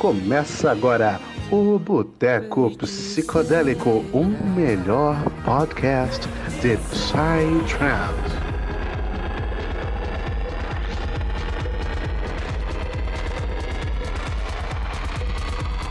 [0.00, 1.20] Começa agora
[1.52, 6.26] o Boteco Psicodélico, o melhor podcast
[6.62, 8.16] de Psytrance.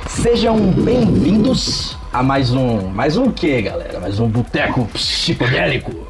[0.08, 2.88] Sejam bem-vindos a mais um.
[2.88, 4.00] Mais um quê, galera?
[4.00, 6.08] Mais um Boteco Psicodélico.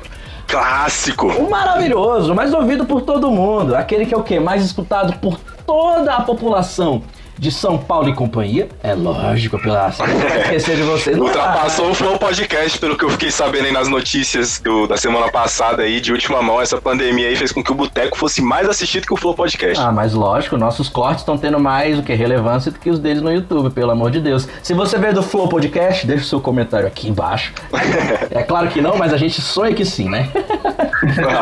[0.47, 1.27] Clássico!
[1.27, 3.75] O maravilhoso, mais ouvido por todo mundo.
[3.75, 4.39] Aquele que é o quê?
[4.39, 7.03] Mais escutado por toda a população
[7.39, 8.67] de São Paulo e companhia.
[8.83, 9.87] É lógico, pela
[10.43, 11.15] esquecer de vocês.
[11.15, 14.97] Não Ultrapassou o Flow Podcast, pelo que eu fiquei sabendo aí nas notícias do, da
[14.97, 18.41] semana passada aí, de última mão, essa pandemia aí fez com que o Boteco fosse
[18.41, 19.81] mais assistido que o Flow Podcast.
[19.81, 23.21] Ah, mas lógico, nossos cortes estão tendo mais o que relevância do que os deles
[23.21, 24.47] no YouTube, pelo amor de Deus.
[24.61, 27.53] Se você veio do Flow Podcast, deixa o seu comentário aqui embaixo.
[28.29, 30.29] é claro que não, mas a gente sonha que sim, né?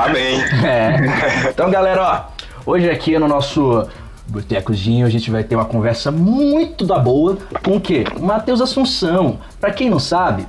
[0.05, 0.38] Amém.
[0.67, 1.50] É.
[1.50, 2.30] Então, galera,
[2.66, 3.88] ó, hoje aqui no nosso
[4.27, 8.04] Botecozinho a gente vai ter uma conversa muito da boa com o quê?
[8.20, 9.40] Matheus Assunção.
[9.59, 10.45] Pra quem não sabe,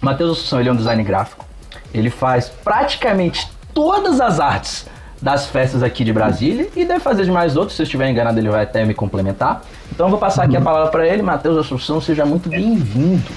[0.00, 1.44] Matheus Assunção ele é um design gráfico.
[1.92, 4.86] Ele faz praticamente todas as artes
[5.20, 7.76] das festas aqui de Brasília e deve fazer de mais outros.
[7.76, 9.62] Se eu estiver enganado, ele vai até me complementar.
[9.92, 11.22] Então eu vou passar aqui a palavra para ele.
[11.22, 13.30] Matheus Assunção, seja muito bem-vindo.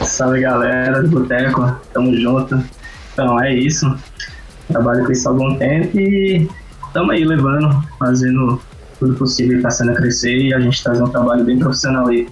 [0.00, 2.62] Salve galera do Boteco, tamo junto.
[3.12, 3.96] Então é isso.
[4.68, 6.48] Trabalho com isso há algum tempo e
[6.92, 8.60] tamo aí levando, fazendo
[9.02, 12.28] tudo possível pra cena crescer e a gente trazer um trabalho bem profissional aí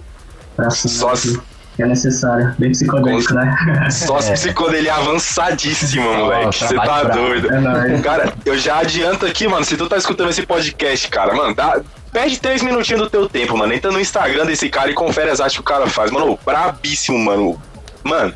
[0.55, 1.37] pra cima Só que,
[1.75, 2.55] que é necessário.
[2.57, 3.89] Bem psicodélico, né?
[3.91, 6.57] Só se psicodelia avançadíssima, moleque.
[6.57, 7.13] Você tá brabo.
[7.13, 7.53] doido.
[7.53, 8.01] É nóis.
[8.01, 11.81] Cara, eu já adianto aqui, mano, se tu tá escutando esse podcast, cara, mano, dá,
[12.09, 13.73] perde três minutinhos do teu tempo, mano.
[13.73, 16.09] Entra no Instagram desse cara e confere as artes que o cara faz.
[16.09, 17.61] Mano, brabíssimo, mano.
[18.01, 18.33] Mano,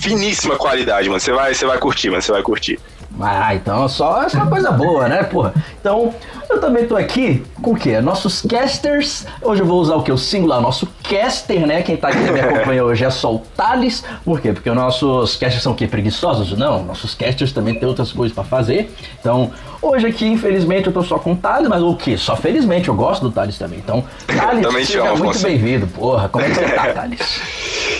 [0.00, 1.20] finíssima qualidade, mano.
[1.20, 2.22] Você vai, você vai curtir, mano.
[2.22, 2.80] Você vai curtir.
[3.20, 5.52] Ah, então só essa coisa boa, né, porra?
[5.78, 6.14] Então,
[6.52, 8.00] eu também tô aqui com o quê?
[8.00, 9.26] Nossos casters.
[9.40, 10.12] Hoje eu vou usar o que?
[10.12, 11.82] O singular, nosso caster, né?
[11.82, 14.04] Quem tá aqui me acompanha hoje é só o Thales.
[14.24, 14.52] Por quê?
[14.52, 15.86] Porque os nossos casters são o quê?
[15.86, 16.56] Preguiçosos?
[16.56, 18.94] Não, nossos casters também têm outras coisas pra fazer.
[19.18, 19.50] Então,
[19.80, 22.16] hoje aqui, infelizmente, eu tô só com o Thales, mas o quê?
[22.18, 23.78] Só felizmente, eu gosto do Thales também.
[23.78, 26.28] Então, Thales, Também seja amo, muito bem-vindo, porra.
[26.28, 27.40] Como é que você tá, Thales?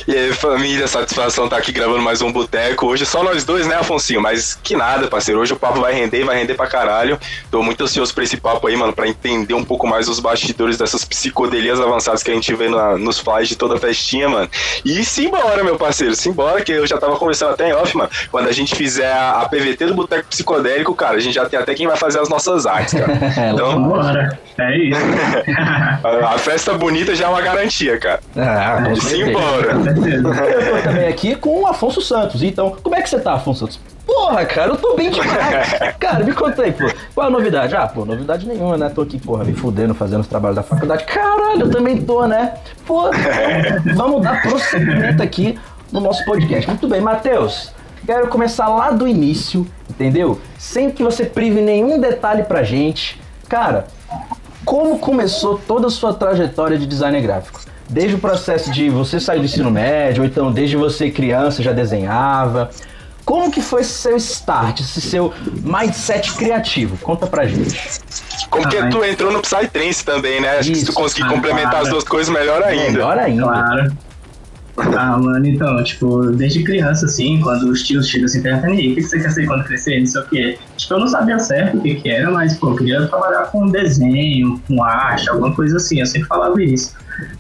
[0.06, 2.86] E aí, família, satisfação tá aqui gravando mais um boteco.
[2.86, 4.20] Hoje só nós dois, né, Afonsinho?
[4.20, 5.40] Mas que nada, parceiro.
[5.40, 7.18] Hoje o papo vai render, vai render pra caralho.
[7.50, 10.76] Tô muito ansioso pra esse papo aí, mano, pra entender um pouco mais os bastidores
[10.76, 14.48] dessas psicodelias avançadas que a gente vê na- nos flyers de toda festinha, mano.
[14.84, 18.10] E simbora, meu parceiro, simbora, que eu já tava conversando até em off, mano.
[18.30, 21.58] Quando a gente fizer a, a PVT do Boteco Psicodélico, cara, a gente já tem
[21.60, 23.12] até quem vai fazer as nossas artes, cara.
[23.52, 24.38] Então, Vambora.
[24.58, 25.00] É isso.
[26.04, 28.20] a, a festa bonita já é uma garantia, cara.
[28.36, 28.82] Ah.
[29.00, 29.91] Simbora.
[29.94, 30.28] Certeza.
[30.28, 32.42] Eu tô também aqui com o Afonso Santos.
[32.42, 33.80] Então, como é que você tá, Afonso Santos?
[34.06, 35.94] Porra, cara, eu tô bem demais.
[35.98, 36.84] cara, me conta aí, pô.
[37.14, 37.75] Qual a novidade?
[37.75, 38.88] Ah, pô, novidade nenhuma, né?
[38.88, 41.04] Tô aqui, porra, me fudendo, fazendo os trabalhos da faculdade.
[41.04, 42.54] Caralho, eu também tô, né?
[42.86, 43.10] Pô,
[43.94, 45.58] vamos dar prosseguimento aqui
[45.91, 46.69] no nosso podcast.
[46.69, 47.72] Muito bem, Matheus.
[48.04, 50.41] Quero começar lá do início, entendeu?
[50.58, 53.20] Sem que você prive nenhum detalhe pra gente.
[53.48, 53.86] Cara,
[54.64, 57.60] como começou toda a sua trajetória de design gráfico?
[57.92, 61.72] Desde o processo de você sair do ensino médio, ou então desde você criança já
[61.72, 62.70] desenhava.
[63.22, 65.32] Como que foi esse seu start, esse seu
[65.62, 66.97] mindset criativo?
[66.98, 67.78] Conta pra gente.
[68.48, 70.58] Como que Ah, tu entrou no Psytrance também, né?
[70.58, 70.94] Acho que se tu Isso.
[70.94, 71.84] conseguir Ah, complementar claro.
[71.84, 72.91] as duas coisas, melhor ainda.
[72.91, 73.42] Melhor ainda.
[73.42, 73.92] Claro.
[74.77, 78.94] Ah, mano, então, tipo, desde criança, assim, quando os tios chegam assim, perguntando, e o
[78.94, 80.00] que você quer ser quando crescer?
[80.00, 80.59] Não sei o quê.
[80.77, 83.69] Tipo, eu não sabia certo o que que era, mas, pô, eu queria trabalhar com
[83.69, 86.94] desenho, com arte, alguma coisa assim, eu sempre falava isso.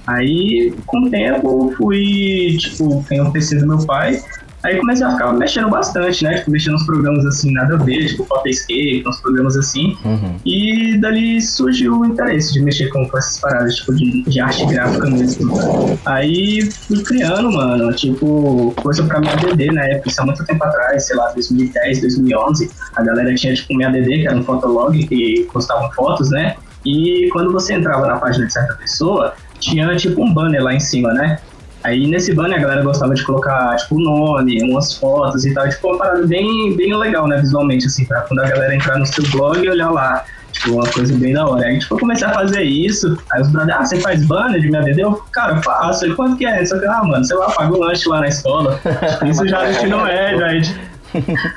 [0.06, 4.22] Aí, com o tempo, fui, tipo, tem o PC do meu pai,
[4.62, 6.38] aí comecei a ficar mexendo bastante, né?
[6.38, 9.96] Tipo, mexendo nos programas assim, nada a ver, tipo, Photoscape, uns programas assim.
[10.04, 10.36] Uhum.
[10.44, 14.64] E dali surgiu o interesse de mexer com, com essas paradas, tipo, de, de arte
[14.66, 15.54] gráfica mesmo.
[16.04, 20.64] Aí fui criando, mano, tipo, coisa pra minha ADD na época, isso há muito tempo
[20.64, 22.70] atrás, sei lá, 2010, 2011.
[22.96, 26.54] A galera tinha, tipo, minha ADD, que era um fotolog, que postavam fotos, né?
[26.84, 30.80] E quando você entrava na página de certa pessoa, tinha, tipo, um banner lá em
[30.80, 31.38] cima, né?
[31.84, 35.68] Aí nesse banner a galera gostava de colocar, tipo, o nome, umas fotos e tal.
[35.68, 39.06] Tipo, uma parada bem, bem legal, né, visualmente, assim, pra quando a galera entrar no
[39.06, 40.24] seu blog e olhar lá.
[40.52, 41.66] Tipo, uma coisa bem da hora.
[41.66, 43.18] Aí, tipo, eu comecei a fazer isso.
[43.32, 45.02] Aí os brothers, ah, você faz banner de minha DD?
[45.02, 46.04] Eu, cara, faço.
[46.04, 46.64] Ele, quanto que é?
[46.64, 48.78] Só que, ah, mano, sei lá, paga o lanche lá na escola.
[49.26, 50.92] Isso já a gente não é, já a gente...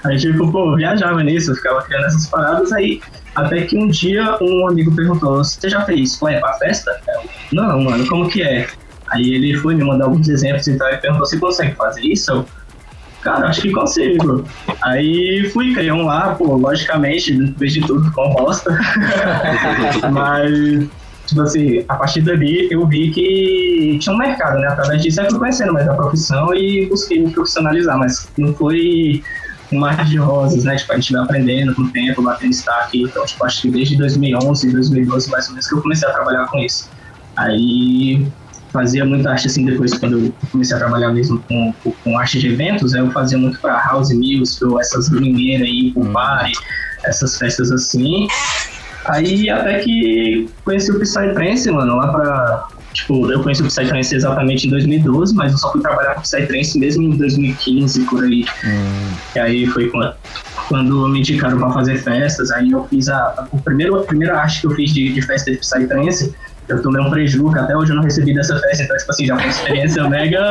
[0.04, 3.01] Aí, tipo, pô, viajava nisso, eu ficava criando essas paradas aí.
[3.36, 7.00] Até que um dia um amigo perguntou: Você já fez flyer pra festa?
[7.07, 8.68] Eu, não, mano, como que é?
[9.16, 12.46] Aí ele foi me mandar alguns exemplos e tal, e perguntou: Você consegue fazer isso?
[13.22, 14.46] Cara, acho que consigo.
[14.84, 18.78] Aí fui, criei um lá, pô, logicamente, no vez de tudo, com bosta.
[20.12, 20.88] Mas
[21.26, 24.68] tipo assim, a partir dali eu vi que tinha um mercado, né?
[24.68, 29.24] Através disso eu fui conhecendo mais a profissão e busquei me profissionalizar, mas não foi
[29.72, 30.76] um mar de rosas, né?
[30.76, 33.02] Tipo, a gente vai aprendendo com o tempo, batendo destaque.
[33.02, 36.46] Então, tipo, acho que desde 2011, 2012, mais ou menos, que eu comecei a trabalhar
[36.46, 36.92] com isso.
[37.36, 38.28] Aí
[38.75, 41.74] fazia muita arte assim depois quando comecei a trabalhar mesmo com,
[42.04, 46.12] com arte de eventos eu fazia muito para house music ou essas domingueiras aí com
[46.12, 46.54] party
[47.06, 48.27] essas festas assim.
[49.06, 54.68] Aí até que conheci o Psytrance mano lá pra tipo eu conheci o Psytrance exatamente
[54.68, 58.45] em 2012 mas eu só fui trabalhar com Psytrance mesmo em 2015 por aí.
[58.66, 59.13] Hum.
[59.36, 60.13] e aí foi quando
[60.68, 64.39] quando me indicaram para fazer festas, aí eu fiz a, a, o primeiro, a primeira
[64.39, 66.33] arte que eu fiz de, de festa de Psytrance
[66.68, 69.26] eu tomei um prejuízo que até hoje eu não recebi dessa festa, então, tipo assim,
[69.26, 70.42] já foi uma experiência mega,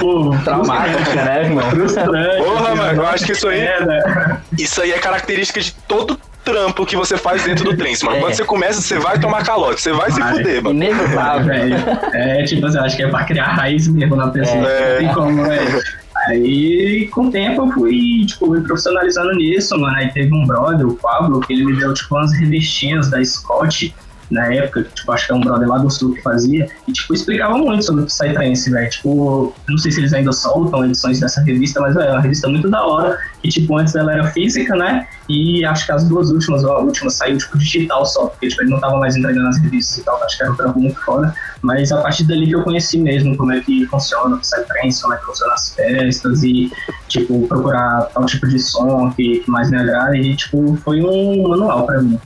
[0.00, 1.70] pô, traumática, né, irmão?
[1.70, 2.44] Frustrante.
[2.44, 3.60] Porra, mano, eu acho que isso aí.
[3.60, 4.40] É, né?
[4.58, 8.16] Isso aí é característica de todo trampo que você faz dentro do trem, mano.
[8.16, 8.20] É.
[8.20, 10.32] Quando você começa, você vai tomar calote, você vai, vai.
[10.32, 10.76] se fuder, mano.
[10.76, 11.76] Inevitável, velho.
[12.12, 14.68] É, tipo assim, acho que é pra criar raiz mesmo na pessoa.
[14.68, 14.92] É.
[14.92, 15.82] Não tem como, velho.
[16.26, 19.96] Aí, com o tempo, eu fui, tipo, me profissionalizando nisso, mano.
[19.96, 23.94] Aí teve um brother, o Pablo, que ele me deu, tipo, umas revistinhas da Scott
[24.30, 27.14] na época, tipo, acho que é um brother lá do sul que fazia, e, tipo,
[27.14, 28.90] explicava muito sobre o Psytrance, velho.
[28.90, 32.70] Tipo, não sei se eles ainda soltam edições dessa revista, mas é uma revista muito
[32.70, 36.64] da hora, e, tipo, antes ela era física, né, e acho que as duas últimas,
[36.64, 39.58] ou a última, saiu, tipo, digital só, porque, tipo, ele não tava mais entregando as
[39.58, 42.54] revistas e tal, acho que era um trampo muito foda, mas a partir dali que
[42.54, 46.42] eu conheci mesmo como é que funciona o Psytrance, como é que funciona as festas,
[46.42, 46.70] e,
[47.08, 51.48] tipo, procurar tal tipo de som que, que mais me agrada, e, tipo, foi um
[51.48, 52.18] manual pra mim.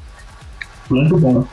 [0.90, 1.46] Muito bom.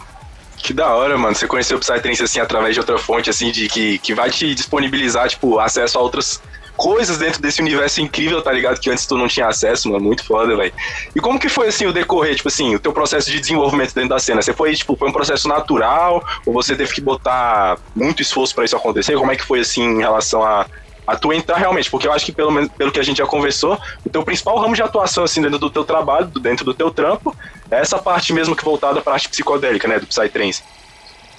[0.66, 1.36] Que da hora, mano.
[1.36, 4.56] Você conheceu o Psytrance assim através de outra fonte, assim, de que, que vai te
[4.56, 6.42] disponibilizar, tipo, acesso a outras
[6.76, 8.80] coisas dentro desse universo incrível, tá ligado?
[8.80, 10.04] Que antes tu não tinha acesso, mano.
[10.04, 10.74] Muito foda, velho.
[11.16, 14.10] E como que foi, assim, o decorrer, tipo assim, o teu processo de desenvolvimento dentro
[14.10, 14.42] da cena?
[14.42, 16.26] Você foi, tipo, foi um processo natural?
[16.48, 19.16] Ou você teve que botar muito esforço para isso acontecer?
[19.16, 20.66] Como é que foi, assim, em relação a
[21.08, 23.80] a tu entrar realmente, porque eu acho que pelo pelo que a gente já conversou,
[24.04, 27.36] o teu principal ramo de atuação assim dentro do teu trabalho, dentro do teu trampo,
[27.80, 30.64] essa parte mesmo que voltada para a arte psicodélica, né, do Psytrance.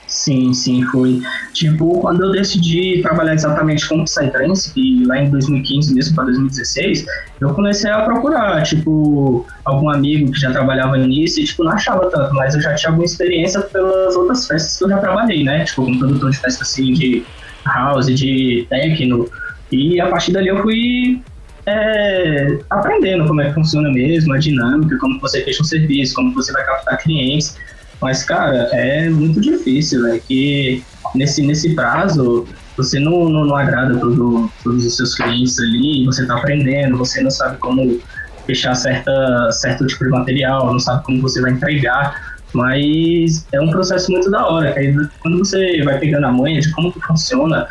[0.06, 1.20] Sim, sim, foi.
[1.52, 7.04] Tipo, quando eu decidi trabalhar exatamente com Psytrance, que lá em 2015 mesmo para 2016,
[7.40, 12.08] eu comecei a procurar, tipo, algum amigo que já trabalhava nisso e, tipo, não achava
[12.08, 15.64] tanto, mas eu já tinha alguma experiência pelas outras festas que eu já trabalhei, né?
[15.64, 17.24] Tipo, como produtor de festa, assim, de
[17.64, 19.28] house, de techno,
[19.72, 21.20] e a partir dali eu fui
[21.66, 26.32] é, aprendendo como é que funciona mesmo, a dinâmica, como você fecha um serviço, como
[26.32, 27.56] você vai captar clientes.
[28.00, 30.82] Mas, cara, é muito difícil, é que
[31.14, 32.46] nesse, nesse prazo
[32.76, 37.22] você não, não, não agrada todo, todos os seus clientes ali, você está aprendendo, você
[37.22, 37.98] não sabe como
[38.46, 43.70] fechar certa, certo tipo de material, não sabe como você vai entregar, mas é um
[43.70, 44.74] processo muito da hora,
[45.20, 47.66] quando você vai pegando a manha de como funciona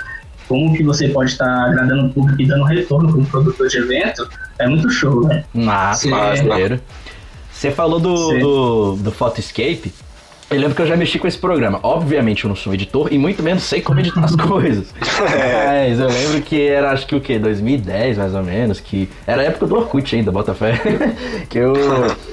[0.48, 4.28] como que você pode estar agradando o público e dando retorno como produtor de evento,
[4.60, 5.44] é muito show, né?
[5.94, 6.10] Você,
[7.52, 9.94] Você falou do, do, do Photoscape.
[10.48, 11.80] Eu lembro que eu já mexi com esse programa.
[11.82, 14.94] Obviamente eu não sou editor e muito menos sei como editar as coisas.
[15.34, 15.88] É.
[15.90, 17.40] Mas eu lembro que era acho que o que?
[17.40, 20.80] 2010 mais ou menos, que era a época do Orkut ainda, Botafé.
[21.50, 21.74] que eu,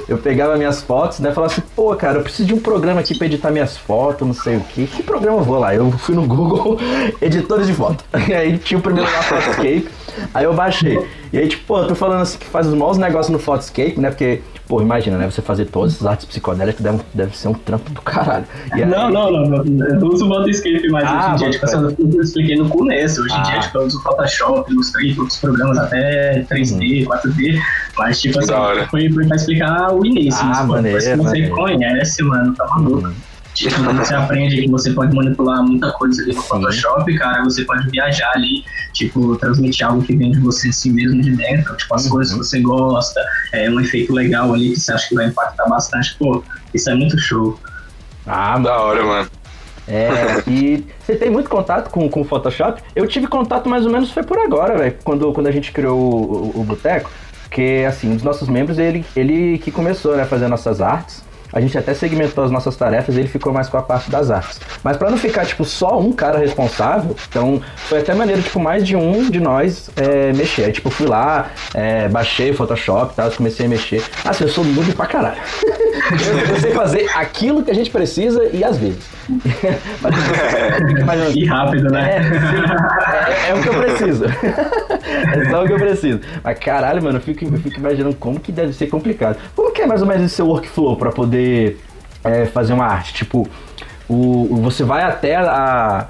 [0.07, 1.33] eu pegava minhas fotos, né?
[1.33, 4.35] Falava assim, pô, cara, eu preciso de um programa aqui pra editar minhas fotos, não
[4.35, 4.87] sei o que.
[4.87, 5.75] Que programa eu vou lá?
[5.75, 6.79] Eu fui no Google,
[7.21, 8.05] editores de foto.
[8.29, 9.89] E aí tinha o primeiro lá, Photoscape.
[10.35, 10.99] Aí eu baixei.
[11.33, 13.99] E aí, tipo, pô, eu tô falando assim que faz os maus negócios no Photoscape,
[13.99, 14.11] né?
[14.11, 15.31] Porque Pô, imagina, né?
[15.31, 18.47] Você fazer todas essas artes psicodélicas deve, deve ser um trampo do caralho.
[18.71, 18.87] Aí...
[18.87, 19.87] Não, não, não, não.
[19.87, 21.51] Eu não uso o Photoscape mais ah, hoje em dia.
[21.51, 23.23] Tipo, assim, eu expliquei no começo.
[23.23, 23.43] Hoje em ah.
[23.43, 27.61] dia, tipo, eu uso Photoshop, Illustrator, outros programas até 3D, 4D.
[27.99, 30.41] Mas, tipo assim, foi, foi pra explicar o início.
[30.43, 33.09] Ah, maneiro, se você conhece, mano, tá maluco.
[33.09, 33.13] Hum.
[33.55, 37.89] Tipo, você aprende que você pode manipular muita coisa ali no Photoshop, cara, você pode
[37.91, 42.05] viajar ali, tipo, transmitir algo que vem de você assim mesmo de dentro, tipo, as
[42.05, 42.11] uhum.
[42.13, 43.21] coisas que você gosta,
[43.53, 46.43] é um efeito legal ali que você acha que vai impactar bastante, pô,
[46.73, 47.59] isso é muito show.
[48.27, 49.31] Ah, da hora, mano.
[49.87, 52.83] É, e você tem muito contato com, com o Photoshop?
[52.95, 55.99] Eu tive contato mais ou menos foi por agora, velho, quando, quando a gente criou
[55.99, 57.11] o, o, o Boteco,
[57.43, 61.23] porque, assim, um dos nossos membros, ele, ele que começou, né, a fazer nossas artes,
[61.53, 64.31] a gente até segmentou as nossas tarefas e ele ficou mais com a parte das
[64.31, 64.61] artes.
[64.83, 68.87] Mas para não ficar, tipo, só um cara responsável, então foi até maneiro, tipo, mais
[68.87, 70.65] de um de nós é, mexer.
[70.65, 74.03] Aí, tipo, fui lá, é, baixei o Photoshop e tal, comecei a mexer.
[74.25, 75.41] Assim, eu sou noob pra caralho.
[76.51, 79.05] eu, sei fazer aquilo que a gente precisa e às vezes.
[81.07, 82.17] mas, e rápido, né?
[82.17, 84.25] É, é, é, o que eu preciso.
[84.25, 86.21] é só o que eu preciso.
[86.43, 89.39] Mas caralho, mano, eu fico, eu fico imaginando como que deve ser complicado.
[89.55, 91.42] Como que é mais ou menos esse seu workflow para poder
[92.25, 93.15] é, fazer uma arte?
[93.15, 93.49] Tipo,
[94.09, 96.09] o, você vai até a.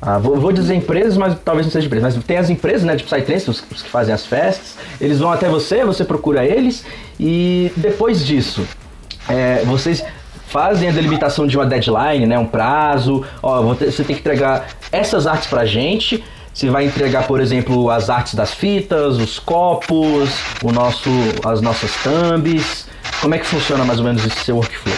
[0.00, 2.06] a vou, vou, dizer empresas, mas talvez não seja empresa.
[2.06, 4.76] Mas tem as empresas, né, de Psytrance, os, os que fazem as festas.
[5.00, 6.84] Eles vão até você, você procura eles.
[7.18, 8.66] E depois disso,
[9.28, 10.04] é, vocês
[10.48, 13.24] fazem a delimitação de uma deadline, né, um prazo.
[13.42, 16.24] Ó, você tem que entregar essas artes pra gente.
[16.52, 20.30] Você vai entregar, por exemplo, as artes das fitas, os copos,
[20.64, 21.08] o nosso,
[21.44, 22.87] as nossas thumbs.
[23.20, 24.94] Como é que funciona mais ou menos esse seu workflow?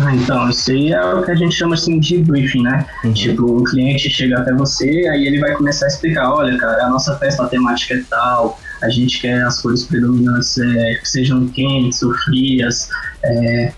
[0.00, 2.86] Ah, então, isso aí é o que a gente chama assim de briefing, né?
[3.04, 3.12] Uhum.
[3.12, 6.90] Tipo, o cliente chega até você, aí ele vai começar a explicar, olha, cara, a
[6.90, 11.48] nossa festa a temática é tal, a gente quer as cores predominantes é, que sejam
[11.48, 12.90] quentes ou frias,
[13.24, 13.72] é,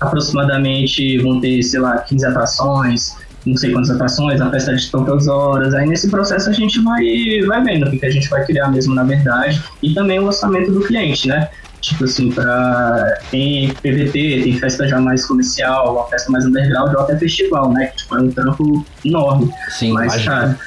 [0.00, 5.26] aproximadamente vão ter, sei lá, 15 atrações, não sei quantas atrações, a festa de tantas
[5.28, 5.72] horas.
[5.74, 7.02] Aí nesse processo a gente vai,
[7.46, 10.26] vai vendo o que, que a gente vai criar mesmo na verdade e também o
[10.26, 11.48] orçamento do cliente, né?
[11.80, 17.00] Tipo assim, pra, tem PVT, tem festa já mais comercial, uma festa mais underground ou
[17.00, 17.86] até festival, né?
[17.86, 19.50] Que tipo, é um trampo enorme.
[19.70, 20.34] Sim, Mas, imagina.
[20.34, 20.58] cara,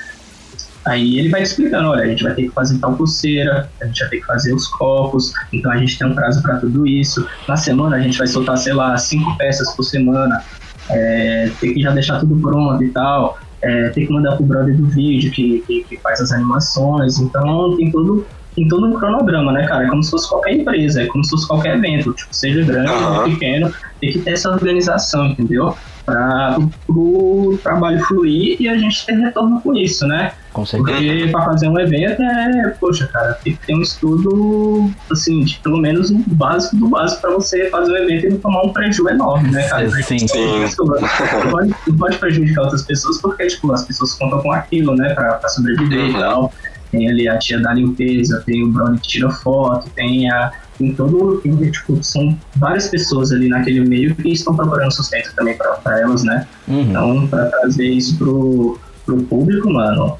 [0.85, 3.85] Aí ele vai te explicando, olha, a gente vai ter que fazer tal pulseira, a
[3.85, 6.87] gente vai ter que fazer os copos, então a gente tem um prazo para tudo
[6.87, 7.27] isso.
[7.47, 10.43] Na semana a gente vai soltar, sei lá, cinco peças por semana,
[10.89, 14.75] é, tem que já deixar tudo pronto e tal, é, tem que mandar pro brother
[14.75, 19.51] do vídeo que, que, que, faz as animações, então tem todo, tem todo um cronograma,
[19.51, 19.85] né, cara?
[19.85, 22.91] É como se fosse qualquer empresa, é como se fosse qualquer evento, tipo, seja grande
[22.91, 25.75] ou pequeno, tem que ter essa organização, entendeu?
[26.05, 26.57] Para
[26.89, 30.31] o trabalho fluir e a gente ter retorno com isso, né?
[30.51, 30.97] Com certeza.
[30.97, 35.59] Porque para fazer um evento é, poxa, cara, tem que ter um estudo, assim, de
[35.59, 38.73] pelo menos um básico do básico para você fazer um evento e não tomar um
[38.73, 39.89] prejuízo enorme, né, cara?
[40.01, 40.59] Sim, sim.
[40.77, 45.13] Não pode, não pode prejudicar outras pessoas porque, tipo, as pessoas contam com aquilo, né,
[45.13, 46.09] para sobreviver uhum.
[46.09, 46.53] e tal.
[46.91, 50.93] Tem ali a tia da limpeza, tem o Brownie que tira foto, tem a em
[50.95, 55.99] todo tem, tipo, são várias pessoas ali naquele meio que estão procurando sustento também para
[55.99, 56.47] elas, né?
[56.67, 56.81] Uhum.
[56.81, 60.17] Então, para trazer isso pro, pro público, mano,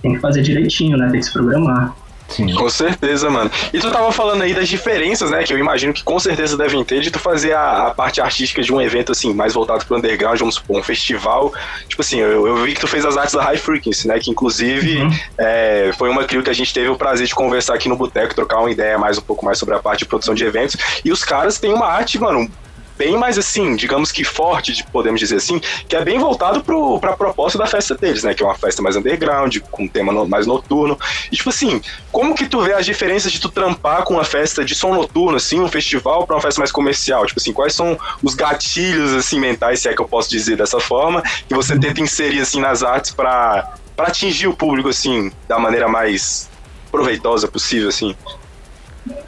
[0.00, 1.10] tem que fazer direitinho, né?
[1.10, 1.96] Tem que se programar.
[2.32, 2.54] Sim.
[2.54, 3.50] Com certeza, mano.
[3.72, 5.42] E tu tava falando aí das diferenças, né?
[5.42, 8.62] Que eu imagino que com certeza devem ter de tu fazer a, a parte artística
[8.62, 11.52] de um evento, assim, mais voltado pro underground, vamos supor, um festival.
[11.88, 14.18] Tipo assim, eu, eu vi que tu fez as artes da High Frequency, né?
[14.18, 15.10] Que inclusive uhum.
[15.38, 18.34] é, foi uma crio que a gente teve o prazer de conversar aqui no Boteco,
[18.34, 20.76] trocar uma ideia mais um pouco mais sobre a parte de produção de eventos.
[21.04, 22.50] E os caras têm uma arte, mano,
[22.96, 26.62] bem mais assim, digamos que forte, podemos dizer assim, que é bem voltado
[27.00, 28.34] para a proposta da festa deles, né?
[28.34, 30.98] Que é uma festa mais underground, com um tema no, mais noturno.
[31.30, 31.80] E tipo assim,
[32.10, 35.36] como que tu vê as diferenças de tu trampar com uma festa de som noturno,
[35.36, 37.26] assim, um festival para uma festa mais comercial?
[37.26, 40.80] Tipo assim, quais são os gatilhos assim mentais, se é que eu posso dizer dessa
[40.80, 45.58] forma, que você tenta inserir assim nas artes para para atingir o público assim da
[45.58, 46.48] maneira mais
[46.90, 48.16] proveitosa possível assim?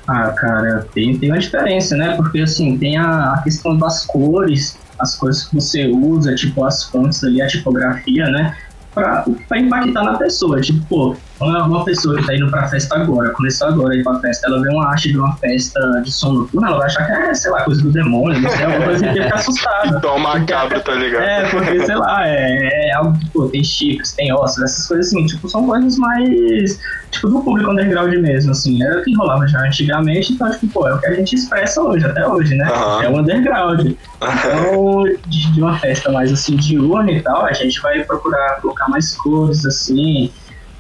[0.07, 2.15] Ah, cara, tem, tem uma diferença, né?
[2.17, 6.85] Porque assim, tem a, a questão das cores, as cores que você usa, tipo as
[6.85, 8.57] fontes ali, a tipografia, né?
[8.95, 10.61] Pra, pra impactar na pessoa.
[10.61, 14.03] Tipo, pô, uma, uma pessoa que tá indo pra festa agora, começou agora a ir
[14.03, 17.07] pra festa, ela vê uma arte de uma festa de som noturno, ela vai achar
[17.07, 20.01] que é, sei lá, coisa do demônio, não sei, alguma coisa que fica assustada.
[20.01, 21.23] Toma macabro, tá ligado?
[21.23, 25.07] É, porque, sei lá, é, é algo que, pô, tem chifres, tem ossos, essas coisas
[25.07, 29.47] assim, tipo, são coisas mais, tipo, do público underground mesmo, assim, era o que rolava
[29.47, 32.71] já antigamente, então, tipo, pô, é o que a gente expressa hoje, até hoje, né?
[32.71, 33.03] Uhum.
[33.03, 33.93] É o underground.
[34.23, 38.89] Então, de, de uma festa mais, assim, diurna e tal, a gente vai procurar colocar
[38.89, 40.31] mais cores, assim,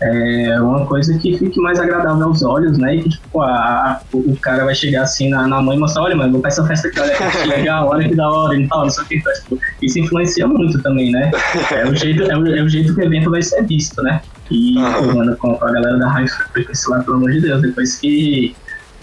[0.01, 2.97] é uma coisa que fique mais agradável aos olhos, né?
[2.97, 6.17] E que, tipo, a, o cara vai chegar assim na, na mãe e mostrar, olha,
[6.17, 8.83] mano, vou pra essa festa aqui, olha que legal, olha que da hora e tal,
[8.83, 9.17] não sei o que.
[9.17, 11.31] Então, tipo, isso influencia muito também, né?
[11.73, 14.21] É o jeito, é o, é o jeito que o evento vai ser visto, né?
[14.51, 15.15] E, uhum.
[15.15, 18.55] mano, com a galera da High Frequency lá, pelo amor de Deus, depois que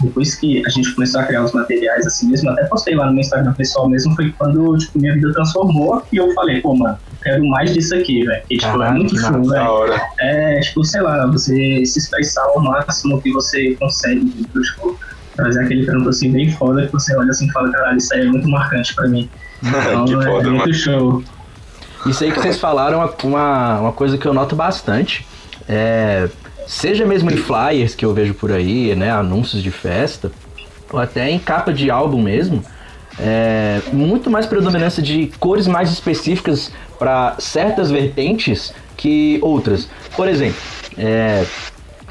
[0.02, 3.12] depois que a gente começou a criar os materiais assim mesmo, até postei lá no
[3.12, 6.98] meu Instagram pessoal mesmo, foi quando, tipo, minha vida transformou e eu falei, pô, mano,
[7.22, 8.42] quero mais disso aqui, velho.
[8.48, 10.00] Que, tipo, é muito show, velho.
[10.20, 14.98] É, tipo, sei lá, você se expressar ao máximo que você consegue, tipo,
[15.36, 18.22] trazer aquele trampo assim bem foda que você olha assim e fala, caralho, isso aí
[18.22, 19.28] é muito marcante pra mim.
[19.62, 20.74] Então, que é, foda, é muito mano.
[20.74, 21.24] show.
[22.04, 25.24] Isso aí que vocês falaram é uma, uma coisa que eu noto bastante.
[25.68, 26.28] É,
[26.66, 30.32] seja mesmo em flyers que eu vejo por aí, né, anúncios de festa,
[30.92, 32.64] ou até em capa de álbum mesmo,
[33.18, 39.88] é, muito mais predominância de cores mais específicas para certas vertentes que outras.
[40.16, 40.60] Por exemplo,
[40.96, 41.44] é,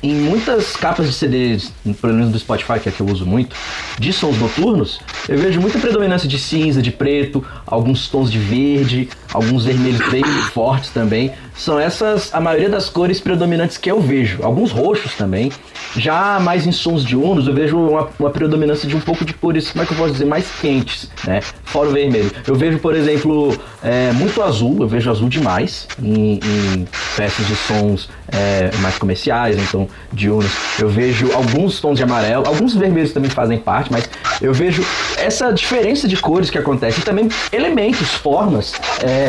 [0.03, 3.55] em muitas capas de CDs, pelo menos do Spotify, que é que eu uso muito,
[3.99, 9.09] de sons noturnos, eu vejo muita predominância de cinza, de preto, alguns tons de verde,
[9.33, 11.31] alguns vermelhos bem fortes também.
[11.55, 14.39] São essas a maioria das cores predominantes que eu vejo.
[14.43, 15.51] Alguns roxos também.
[15.95, 19.33] Já mais em sons de unos, eu vejo uma, uma predominância de um pouco de
[19.33, 21.41] cores, como é que eu posso dizer, mais quentes, né?
[21.65, 22.31] Fora o vermelho.
[22.47, 27.55] Eu vejo, por exemplo, é, muito azul, eu vejo azul demais em, em peças de
[27.55, 30.51] sons é, mais comerciais, então de unos.
[30.79, 34.09] Eu vejo alguns tons de amarelo, alguns vermelhos também fazem parte, mas
[34.41, 34.83] eu vejo
[35.17, 38.73] essa diferença de cores que acontece e também elementos, formas.
[39.03, 39.20] É,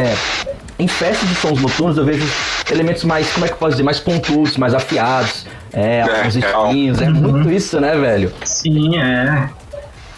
[0.78, 2.26] em festas de sons noturnos eu vejo
[2.70, 6.36] elementos mais, como é que eu posso dizer, mais pontudos, mais afiados, é, É, alguns
[6.36, 8.32] espinhos, é muito isso, né, velho?
[8.44, 9.48] Sim, é.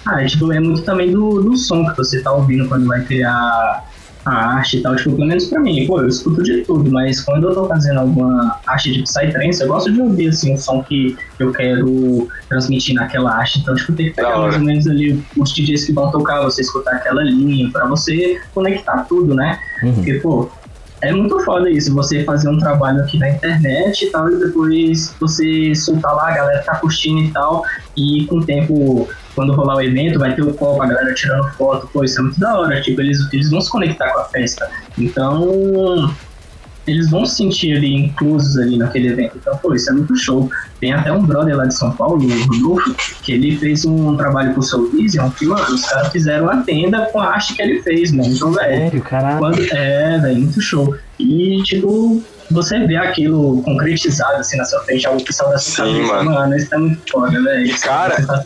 [0.07, 3.85] Ah, tipo, é muito também do, do som que você tá ouvindo quando vai criar
[4.25, 4.97] a arte e tal.
[4.97, 8.01] Tipo, pelo menos pra mim, pô, eu escuto de tudo, mas quando eu tô fazendo
[8.01, 12.95] alguma arte de Psytrance, eu gosto de ouvir, assim, o som que eu quero transmitir
[12.95, 13.61] naquela arte.
[13.61, 16.63] Então, tipo, tem que pegar mais ou menos ali os DJs que vão tocar, você
[16.63, 19.59] escutar aquela linha, pra você conectar tudo, né?
[19.83, 19.95] Uhum.
[19.95, 20.51] Porque, pô,
[21.03, 25.15] é muito foda isso, você fazer um trabalho aqui na internet e tal, e depois
[25.21, 27.63] você soltar lá, a galera tá curtindo e tal,
[27.95, 31.49] e com o tempo, quando rolar o evento, vai ter o copo, a galera tirando
[31.53, 34.25] foto, pô, isso é muito da hora, tipo, eles, eles vão se conectar com a
[34.25, 34.69] festa.
[34.99, 36.11] Então,
[36.87, 39.39] eles vão se sentir ali inclusos ali naquele evento.
[39.41, 40.51] Então, pô, isso é muito show.
[40.81, 44.53] Tem até um brother lá de São Paulo, o Rodolfo, que ele fez um trabalho
[44.53, 47.83] pro Soul Vision, que, mano, os caras fizeram a tenda com a arte que ele
[47.83, 48.29] fez, mano.
[48.29, 49.39] Então, velho, Sério, caralho.
[49.39, 50.95] quando, é, velho, muito show.
[51.19, 55.87] E, tipo, você vê aquilo concretizado assim na sua frente, algo que saiu da sua
[55.87, 56.57] Sim, cabeça, mano.
[56.57, 57.65] isso é muito foda, velho.
[57.65, 58.45] Isso é cara,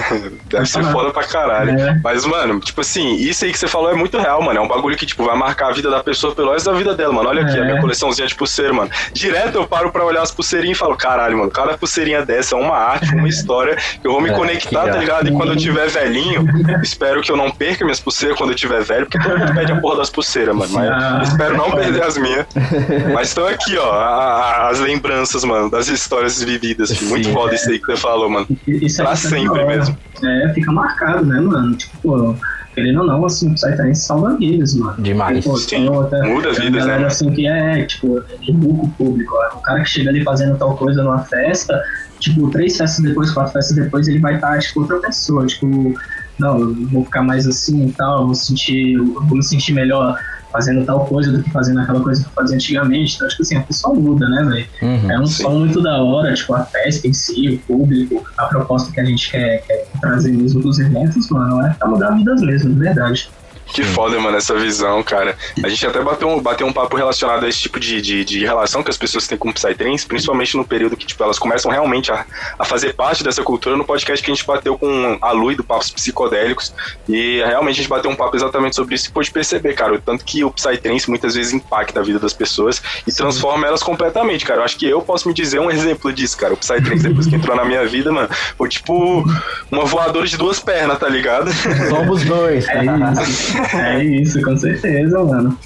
[0.50, 1.78] Deve ser foda pra caralho.
[1.78, 2.00] É.
[2.02, 4.58] Mas, mano, tipo assim, isso aí que você falou é muito real, mano.
[4.58, 6.94] É um bagulho que, tipo, vai marcar a vida da pessoa pelo resto da vida
[6.94, 7.28] dela, mano.
[7.28, 7.60] Olha aqui, É.
[7.60, 8.90] a minha coleçãozinha de pulseira, mano.
[9.12, 12.58] Direto eu paro pra olhar as pulseirinhas e falo, caralho, mano, cada pulseirinha dessa é
[12.58, 13.76] uma arte, uma história.
[13.76, 15.28] que Eu vou me É, conectar, tá ligado?
[15.28, 16.44] E quando eu tiver velhinho,
[16.82, 19.72] espero que eu não perca minhas pulseiras quando eu tiver velho, porque todo mundo pede
[19.72, 20.72] a porra das pulseiras, mano.
[20.72, 22.46] Mas Ah, espero não perder as minhas.
[23.14, 27.00] Mas estão aqui, ó, a- a- as lembranças, mano, das histórias vividas.
[27.02, 27.32] Muito Sim.
[27.34, 28.46] foda isso aí que você falou, mano.
[28.66, 29.83] Isso Pra sempre hora.
[29.88, 29.98] Mesmo.
[30.24, 31.76] É, fica marcado, né, mano?
[31.76, 32.36] Tipo, pô,
[32.74, 35.00] querendo ou não, assim, o Psytrance salva vidas, mano.
[35.02, 35.44] Demais.
[35.44, 37.06] Pô, Sim, tem outra- muda tem vidas, né, galera mano?
[37.06, 39.34] assim que é, tipo, educa o público.
[39.52, 39.58] ó.
[39.58, 41.80] O cara que chega ali fazendo tal coisa numa festa,
[42.20, 45.46] tipo, três festas depois, quatro festas depois, ele vai estar, tipo, outra pessoa.
[45.46, 45.94] Tipo,
[46.38, 50.18] não, eu vou ficar mais assim e tal, vou sentir, eu vou me sentir melhor
[50.54, 53.16] fazendo tal coisa do que fazendo aquela coisa que eu fazia antigamente.
[53.16, 54.66] Então, tipo assim, a pessoa muda, né, velho?
[54.82, 55.10] Uhum.
[55.10, 55.42] É um Sim.
[55.42, 59.04] som muito da hora, tipo, a festa em si, o público, a proposta que a
[59.04, 63.28] gente quer, quer trazer mesmo dos eventos, mano, é pra mudar vidas mesmo, de verdade.
[63.74, 65.36] Que foda, mano, essa visão, cara.
[65.64, 68.44] A gente até bateu um, bateu um papo relacionado a esse tipo de, de, de
[68.44, 71.72] relação que as pessoas têm com o Psytrance, principalmente no período que, tipo, elas começam
[71.72, 72.24] realmente a,
[72.56, 75.56] a fazer parte dessa cultura no podcast que a gente bateu com a Lu e
[75.56, 76.72] do Papos Psicodélicos.
[77.08, 80.00] E realmente a gente bateu um papo exatamente sobre isso e pôde perceber, cara, o
[80.00, 84.44] tanto que o Psytrance muitas vezes impacta a vida das pessoas e transforma elas completamente,
[84.44, 84.60] cara.
[84.60, 86.54] Eu acho que eu posso me dizer um exemplo disso, cara.
[86.54, 89.24] O Psytrance, depois que entrou na minha vida, mano, foi tipo
[89.68, 91.50] uma voadora de duas pernas, tá ligado?
[91.88, 92.64] Somos dois.
[92.74, 95.58] É isso, é isso, com certeza, mano.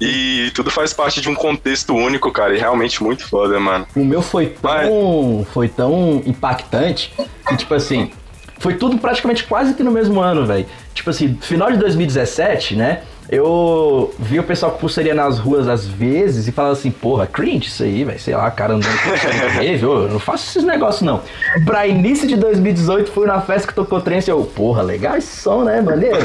[0.00, 3.86] E tudo faz parte de um contexto único, cara, e realmente muito foda, mano.
[3.96, 7.12] O meu foi tão, foi tão impactante
[7.48, 8.10] que, tipo assim,
[8.58, 10.66] foi tudo praticamente quase que no mesmo ano, velho.
[10.92, 13.02] Tipo assim, final de 2017, né?
[13.30, 17.68] Eu vi o pessoal com pulseirinha nas ruas às vezes e falava assim, porra, cringe
[17.68, 18.18] isso aí, velho.
[18.20, 21.20] Sei lá, cara andando com rave, eu não faço esses negócios não.
[21.64, 25.64] Pra início de 2018, fui na festa que tocou trance eu, porra, legal esse som,
[25.64, 26.18] né, maneiro?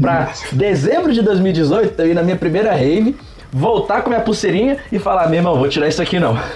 [0.00, 3.14] pra dezembro de 2018, eu ia na minha primeira rave,
[3.52, 6.36] voltar com minha pulseirinha e falar, meu irmão, vou tirar isso aqui não.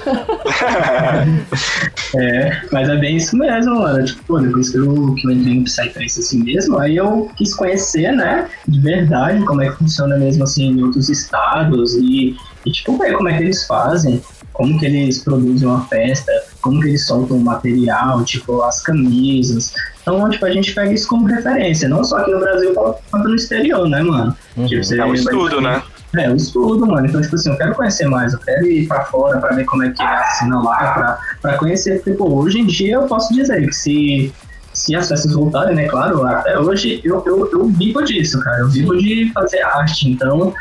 [2.16, 4.04] É, mas é bem isso mesmo, mano.
[4.04, 7.54] Tipo, pô, depois que eu, que eu entrei no Psytrance assim mesmo, aí eu quis
[7.54, 12.72] conhecer, né, de verdade, como é que funciona mesmo assim em outros estados e, e
[12.72, 14.20] tipo, ver como é que eles fazem,
[14.52, 19.72] como que eles produzem uma festa, como que eles soltam o material, tipo, as camisas.
[20.02, 23.34] Então, tipo, a gente pega isso como referência, não só aqui no Brasil, quanto no
[23.36, 24.36] exterior, né, mano?
[24.66, 25.82] Tipo, você É um estudo, né?
[26.16, 27.06] É, eu estudo, mano.
[27.06, 29.84] Então, tipo assim, eu quero conhecer mais, eu quero ir pra fora pra ver como
[29.84, 31.96] é que é a cena lá, pra, pra conhecer.
[31.96, 34.32] Porque, pô, hoje em dia eu posso dizer que se,
[34.72, 38.60] se as festas voltarem, né, claro, até hoje eu, eu, eu vivo disso, cara.
[38.60, 40.10] Eu vivo de fazer arte.
[40.10, 40.52] Então,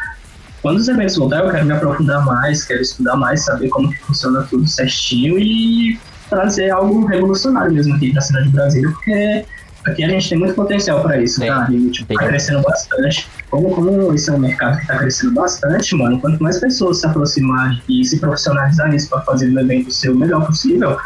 [0.62, 3.98] quando os eventos voltarem, eu quero me aprofundar mais, quero estudar mais, saber como que
[4.00, 9.46] funciona tudo certinho e trazer algo revolucionário mesmo aqui pra cena de Brasília, porque
[9.86, 11.50] aqui a gente tem muito potencial pra isso, Tem.
[11.50, 11.72] cara.
[11.72, 12.18] E, tipo, Tem.
[12.18, 13.28] tá crescendo bastante.
[13.50, 17.08] Como, como esse é um mercado que tá crescendo bastante, mano, quanto mais pessoas se
[17.08, 20.98] aproximarem e se profissionalizar nisso pra fazer o evento ser o melhor possível,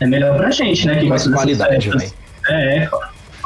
[0.00, 0.98] é melhor pra gente, né?
[1.00, 2.12] Que Mais qualidade, velho.
[2.48, 2.88] É,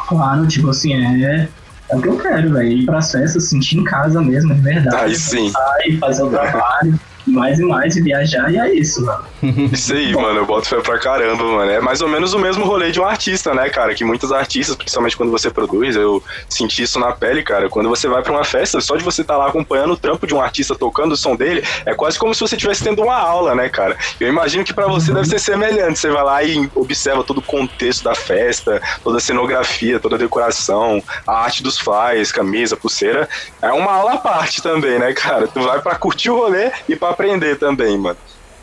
[0.08, 1.48] claro, tipo assim, é,
[1.88, 2.68] É o que eu quero, velho.
[2.68, 4.96] Ir pras festas, sentir em casa mesmo, de verdade.
[4.96, 5.50] Aí sim.
[5.50, 9.24] Sair, fazer o trabalho, mais e mais, e viajar, e é isso, mano.
[9.72, 11.70] Isso aí, mano, eu boto fé pra caramba, mano.
[11.70, 13.94] É mais ou menos o mesmo rolê de um artista, né, cara?
[13.94, 17.68] Que muitos artistas, principalmente quando você produz, eu senti isso na pele, cara.
[17.68, 20.26] Quando você vai pra uma festa, só de você estar tá lá acompanhando o trampo
[20.26, 23.16] de um artista tocando o som dele, é quase como se você estivesse tendo uma
[23.16, 23.96] aula, né, cara?
[24.18, 25.98] Eu imagino que para você deve ser semelhante.
[25.98, 30.18] Você vai lá e observa todo o contexto da festa, toda a cenografia, toda a
[30.18, 33.28] decoração, a arte dos flyers, camisa, pulseira.
[33.62, 35.46] É uma aula à parte também, né, cara?
[35.48, 38.16] Tu vai para curtir o rolê e para aprender também, mano.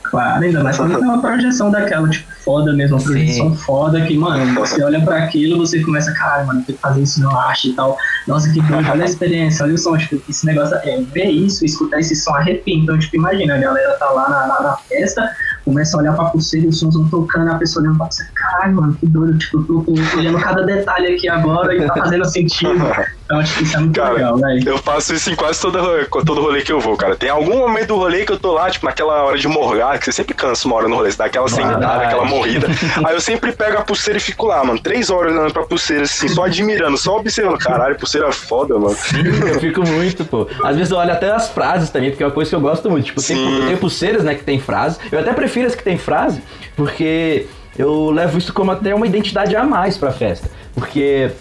[0.09, 3.57] Claro, ainda mais quando tem uma projeção daquela, tipo, foda mesmo, uma projeção Sim.
[3.57, 7.21] foda que, mano, você olha pra aquilo você começa, cara, mano, tem que fazer isso
[7.21, 7.97] no arte e tal.
[8.25, 11.65] Nossa, que doido, olha a experiência, olha o som, tipo, esse negócio é ver isso,
[11.65, 12.75] escutar esse som arrepia.
[12.75, 15.29] Então, tipo, imagina, a galera tá lá na, na, na festa,
[15.67, 18.25] começa a olhar pra pulseira e os sons vão tocando, a pessoa olhando pra você,
[18.33, 22.25] caralho, mano, que doido, tipo, eu tô olhando cada detalhe aqui agora e tá fazendo
[22.25, 22.71] sentido.
[23.27, 24.69] Então, acho que isso é muito cara, legal, velho.
[24.69, 25.77] Eu faço isso em quase todo,
[26.25, 27.13] todo rolê que eu vou, cara.
[27.13, 30.05] Tem algum momento do rolê que eu tô lá, tipo, naquela hora de morgar, que
[30.05, 32.67] você sempre cansa uma hora no rolê, você dá aquela sentada, aquela morrida.
[33.05, 36.03] Aí eu sempre pego a pulseira e fico lá, mano, três horas olhando pra pulseira,
[36.03, 37.57] assim, só admirando, só observando.
[37.57, 38.95] Caralho, pulseira foda, mano.
[38.95, 40.47] Sim, eu fico muito, pô.
[40.63, 42.89] Às vezes eu olho até as frases também, porque é uma coisa que eu gosto
[42.89, 43.07] muito.
[43.07, 44.99] Tipo, tem, tem pulseiras, né, que tem frases.
[45.11, 46.41] Eu até prefiro as que tem frase,
[46.75, 50.49] porque eu levo isso como até uma identidade a mais pra festa.
[50.73, 51.31] Porque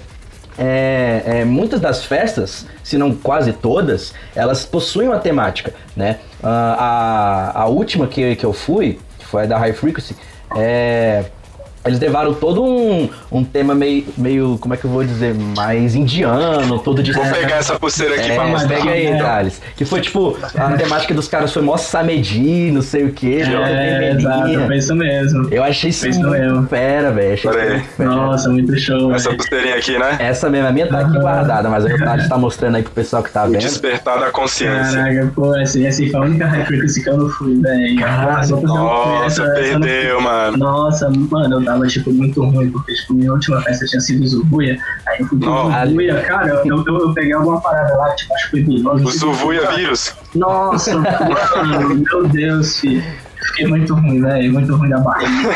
[0.58, 6.18] é, é, muitas das festas, se não quase todas, elas possuem uma temática, né?
[6.42, 10.16] a, a última que, que eu fui, que foi a da High Frequency,
[10.56, 11.24] é,
[11.86, 15.94] eles levaram todo um, um tema meio, meio, como é que eu vou dizer, mais
[15.94, 17.12] indiano, todo de...
[17.12, 18.76] Vou pegar essa pulseira aqui é, pra mostrar.
[18.76, 19.18] Pega aí?
[19.18, 19.60] Thales.
[19.76, 23.40] Que foi tipo, a temática dos caras foi mó samedi, não sei o que.
[23.40, 25.48] É, exato, foi isso mesmo.
[25.50, 26.66] Eu achei isso, muito mesmo.
[26.66, 27.38] fera, velho.
[27.98, 29.12] Nossa, muito show.
[29.14, 30.16] Essa pulseirinha aqui, né?
[30.18, 32.92] Essa mesmo, a minha tá aqui guardada, mas aí o Thales tá mostrando aí pro
[32.92, 33.56] pessoal que tá vendo.
[33.56, 34.98] O despertar da consciência.
[34.98, 38.00] Caraca, pô, essa, essa foi a única frequency que eu não fui, velho.
[38.62, 40.56] Nossa, perdeu, mano.
[40.56, 44.78] Nossa, mano, eu tava, tipo, muito ruim porque tipo, minha última festa tinha sido Zubuia,
[45.06, 48.44] aí eu fui pro Zubuia, cara, eu, eu, eu, peguei alguma parada lá, tipo, acho
[48.44, 49.04] que foi virose.
[49.04, 50.14] O Zubuia vírus?
[50.34, 53.02] Nossa, mano, meu Deus, filho.
[53.46, 55.54] Fiquei muito ruim, velho, muito ruim da barriga.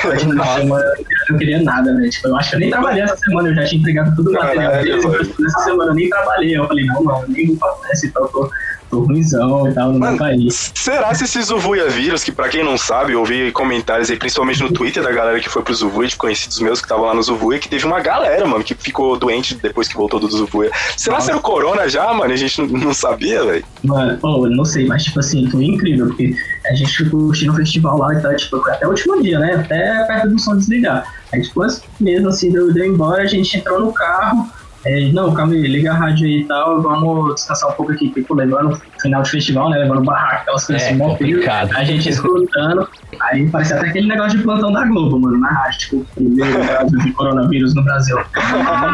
[0.54, 2.10] semana eu não queria nada, velho.
[2.10, 4.32] Tipo, eu acho que eu nem trabalhei essa semana, eu já tinha entregado tudo o
[4.34, 5.04] material deles.
[5.04, 6.56] Essa semana eu nem trabalhei.
[6.56, 8.50] Eu falei, não, mano, nem vou pra festa e tal, tô
[8.90, 10.72] tô ruimzão e tal no Mano, meu país.
[10.74, 14.62] Será se esse Zuvuia vírus, que pra quem não sabe, eu vi comentários aí, principalmente
[14.62, 17.22] no Twitter da galera que foi pro Zuvuia, de conhecidos meus que estavam lá no
[17.22, 20.70] Zuvuia, que teve uma galera, mano, que ficou doente depois que voltou do Zuvuia.
[20.96, 22.32] Será que era o Corona já, mano?
[22.32, 23.64] A gente não sabia, velho?
[23.84, 26.34] Mano, oh, não sei, mas tipo assim, foi incrível, porque
[26.66, 29.54] a gente ficou curtindo o festival lá e tal, tipo, até o último dia, né?
[29.54, 31.04] Até perto do som desligar.
[31.32, 34.48] Aí depois, mesmo assim, deu, deu embora, a gente entrou no carro,
[34.84, 38.08] é, não, calma aí, liga a rádio aí e tal, vamos descansar um pouco aqui,
[38.08, 41.70] tipo, levando final de festival, né, levando barraca, aquelas coisas é, assim, complicado.
[41.76, 42.88] a gente escutando,
[43.20, 46.98] aí parece até aquele negócio de plantão da Globo, mano, na rádio, tipo, primeiro caso
[46.98, 48.16] de coronavírus no Brasil.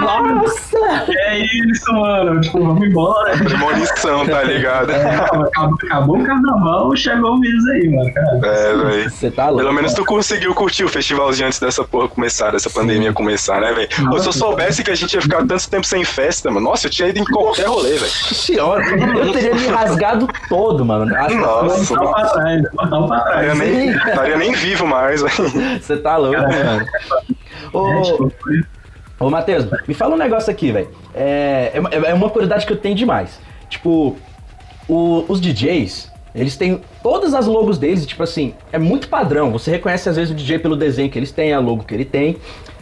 [0.01, 0.77] Nossa!
[1.09, 3.37] É isso, mano, tipo, vamos embora.
[3.37, 4.91] Premonição, tá ligado?
[4.91, 8.41] É, acabou, acabou, o carnaval, chegou o vírus aí, mano, cara.
[8.43, 9.11] É, velho.
[9.11, 9.59] Você tá louco.
[9.63, 13.73] Pelo menos tu conseguiu curtir o festivalzinho antes dessa porra começar, dessa pandemia começar, né,
[13.73, 13.89] velho?
[14.21, 16.71] Se eu soubesse que a gente ia ficar tanto tempo tempo sem festa, mano.
[16.71, 18.11] Nossa, eu tinha ido em qualquer rolê, velho.
[18.11, 21.07] Senhora, eu teria me rasgado todo, mano.
[21.07, 21.95] Nossa.
[21.95, 23.49] Botar pra trás, botar pra trás.
[23.49, 25.81] Eu nem, estaria nem vivo mais, velho.
[25.81, 26.87] Você tá louco, mano.
[27.73, 28.33] Ô, é, tipo,
[29.21, 30.89] ô Matheus, me fala um negócio aqui, velho.
[31.15, 33.39] É, é, é uma curiosidade que eu tenho demais.
[33.69, 34.17] Tipo,
[34.89, 39.53] o, os DJs, eles têm todas as logos deles, tipo assim, é muito padrão.
[39.53, 42.05] Você reconhece às vezes o DJ pelo desenho que eles têm, a logo que ele
[42.05, 42.39] tem.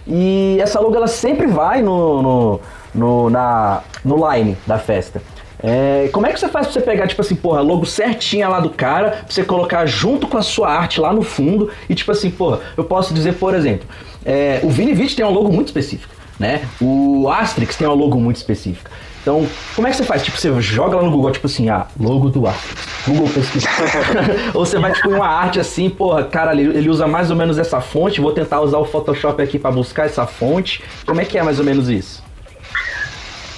[0.06, 2.60] E essa logo ela sempre vai no, no,
[2.94, 5.20] no, na, no line da festa.
[5.66, 8.60] É, como é que você faz pra você pegar, tipo assim, porra, logo certinha lá
[8.60, 12.12] do cara, pra você colocar junto com a sua arte lá no fundo e, tipo
[12.12, 13.86] assim, porra, eu posso dizer, por exemplo,
[14.24, 16.68] é, o Vini tem um logo muito específico, né?
[16.80, 18.90] O Asterix tem um logo muito específico.
[19.22, 20.22] Então, como é que você faz?
[20.22, 22.86] Tipo, você joga lá no Google, tipo assim, ah, logo do Asterix.
[23.06, 23.68] Google pesquisa.
[24.52, 27.58] ou você vai, tipo, em uma arte assim, porra, cara, ele usa mais ou menos
[27.58, 30.82] essa fonte, vou tentar usar o Photoshop aqui para buscar essa fonte.
[31.06, 32.23] Como é que é mais ou menos isso?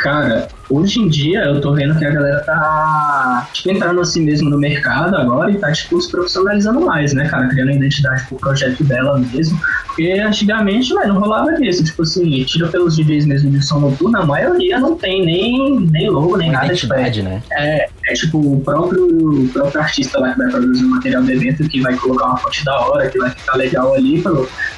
[0.06, 4.48] Cara, hoje em dia eu tô vendo que a galera tá tipo, entrando assim mesmo
[4.48, 7.48] no mercado agora e tá tipo, se profissionalizando mais, né, cara?
[7.48, 9.60] Criando identidade pro projeto dela mesmo.
[9.84, 11.82] Porque antigamente, velho, não rolava isso.
[11.82, 16.08] Tipo assim, tira pelos DJs mesmo de som noturno, a maioria não tem nem, nem
[16.08, 16.72] logo, nem Uma nada.
[16.72, 17.42] Tipo, é, né?
[17.50, 21.32] É, é tipo o próprio, o próprio artista lá que vai produzir o material do
[21.32, 24.32] evento, que vai colocar uma fonte da hora, que vai ficar legal ali pra,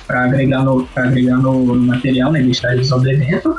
[0.06, 3.54] pra agregar, no, pra agregar no, no material, na identidade visual do evento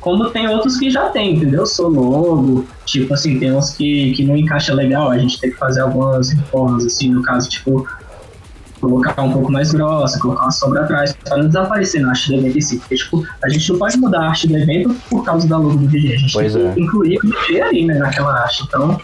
[0.00, 1.66] como tem outros que já tem, entendeu?
[1.66, 5.56] Sou logo, tipo assim, tem uns que, que não encaixa legal, a gente tem que
[5.56, 7.86] fazer algumas reformas, assim, no caso, tipo,
[8.80, 12.34] colocar um pouco mais grossa, colocar uma sombra atrás, para não desaparecer na arte do
[12.36, 12.78] evento em si.
[12.78, 15.76] Porque, tipo, a gente não pode mudar a arte do evento por causa da logo
[15.76, 16.14] do DJ.
[16.14, 16.72] A gente Pois tem é.
[16.72, 18.64] que incluir o DJ ali, né, naquela arte.
[18.66, 18.98] Então,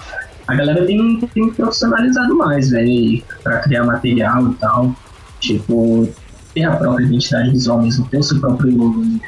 [0.49, 4.95] a galera tem, tem profissionalizado mais, velho, pra criar material e tal.
[5.41, 6.09] Tipo,
[6.55, 9.05] ter a própria identidade visual mesmo, ter o seu próprio logo.
[9.05, 9.21] né?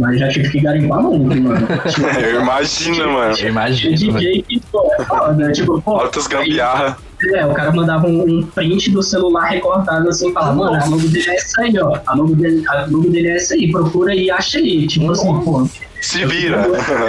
[0.00, 1.66] Mas já tive que garimpar muito, mano.
[1.88, 3.34] Tipo, Eu imagino, mano.
[3.38, 3.94] Eu imagino.
[3.96, 6.96] DJ que, pô, é foda, tipo, pô, Altas gambiarra.
[7.34, 11.06] é, o cara mandava um, um print do celular recortado assim, falava, mano, a logo
[11.06, 12.00] dele é essa aí, ó.
[12.06, 14.86] A logo dele, a logo dele é essa aí, procura aí, acha aí.
[14.86, 15.68] Tipo assim, pô,
[16.00, 16.64] Se vira.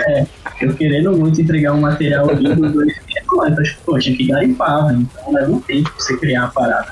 [0.10, 0.26] é,
[0.60, 4.28] eu querendo muito entregar um material lindo do evento, mas então, tipo, pô, tinha que
[4.28, 5.00] garimpar, velho.
[5.00, 6.88] Então leva um tempo pra você criar a parada.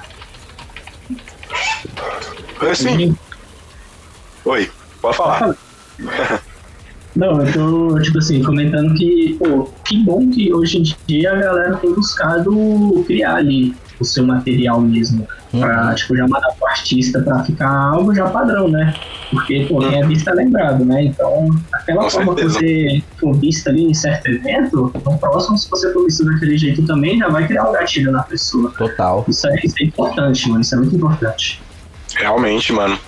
[2.72, 3.16] Assim,
[4.46, 4.70] oi,
[5.02, 5.56] pode falar.
[7.16, 11.36] Não, eu tô, tipo assim, comentando que, pô, que bom que hoje em dia a
[11.36, 15.28] galera tem buscado criar ali o seu material mesmo.
[15.52, 18.94] Pra, tipo, já mandar pro artista pra ficar algo já padrão, né?
[19.32, 21.06] Porque, pô, quem é visto é lembrado, né?
[21.06, 22.60] Então, aquela Com forma certeza.
[22.60, 26.58] que você for visto ali em certo evento, no próximo, se você for visto daquele
[26.58, 28.72] jeito também, já vai criar um gatilho na pessoa.
[28.78, 29.26] Total.
[29.28, 30.62] Isso é, isso é importante, mano.
[30.62, 31.62] Isso é muito importante.
[32.16, 33.00] Realmente, mano.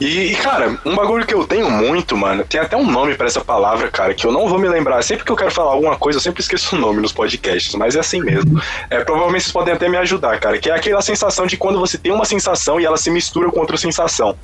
[0.00, 3.40] E, cara, um bagulho que eu tenho muito, mano, tem até um nome pra essa
[3.40, 5.02] palavra, cara, que eu não vou me lembrar.
[5.02, 7.96] Sempre que eu quero falar alguma coisa, eu sempre esqueço o nome nos podcasts, mas
[7.96, 8.60] é assim mesmo.
[8.90, 11.96] É, provavelmente vocês podem até me ajudar, cara, que é aquela sensação de quando você
[11.96, 14.36] tem uma sensação e ela se mistura com outra sensação.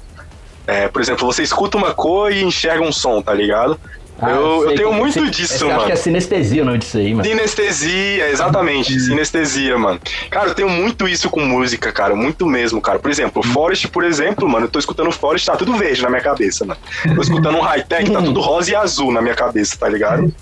[0.67, 3.79] É, por exemplo, você escuta uma cor e enxerga um som, tá ligado?
[4.21, 5.77] Ah, eu, eu tenho que- muito disso, mano.
[5.79, 7.29] Acho que é sinestesia o nome disso aí, mano.
[7.29, 10.01] Sinestesia, exatamente, sinestesia, mano.
[10.31, 12.99] Cara, eu tenho muito isso com música, cara, muito mesmo, cara.
[13.01, 16.23] Por exemplo, Forest, por exemplo, mano, eu tô escutando Forest, tá tudo verde na minha
[16.23, 16.79] cabeça, mano.
[17.15, 20.33] Tô escutando um high-tech, tá tudo rosa e azul na minha cabeça, tá ligado?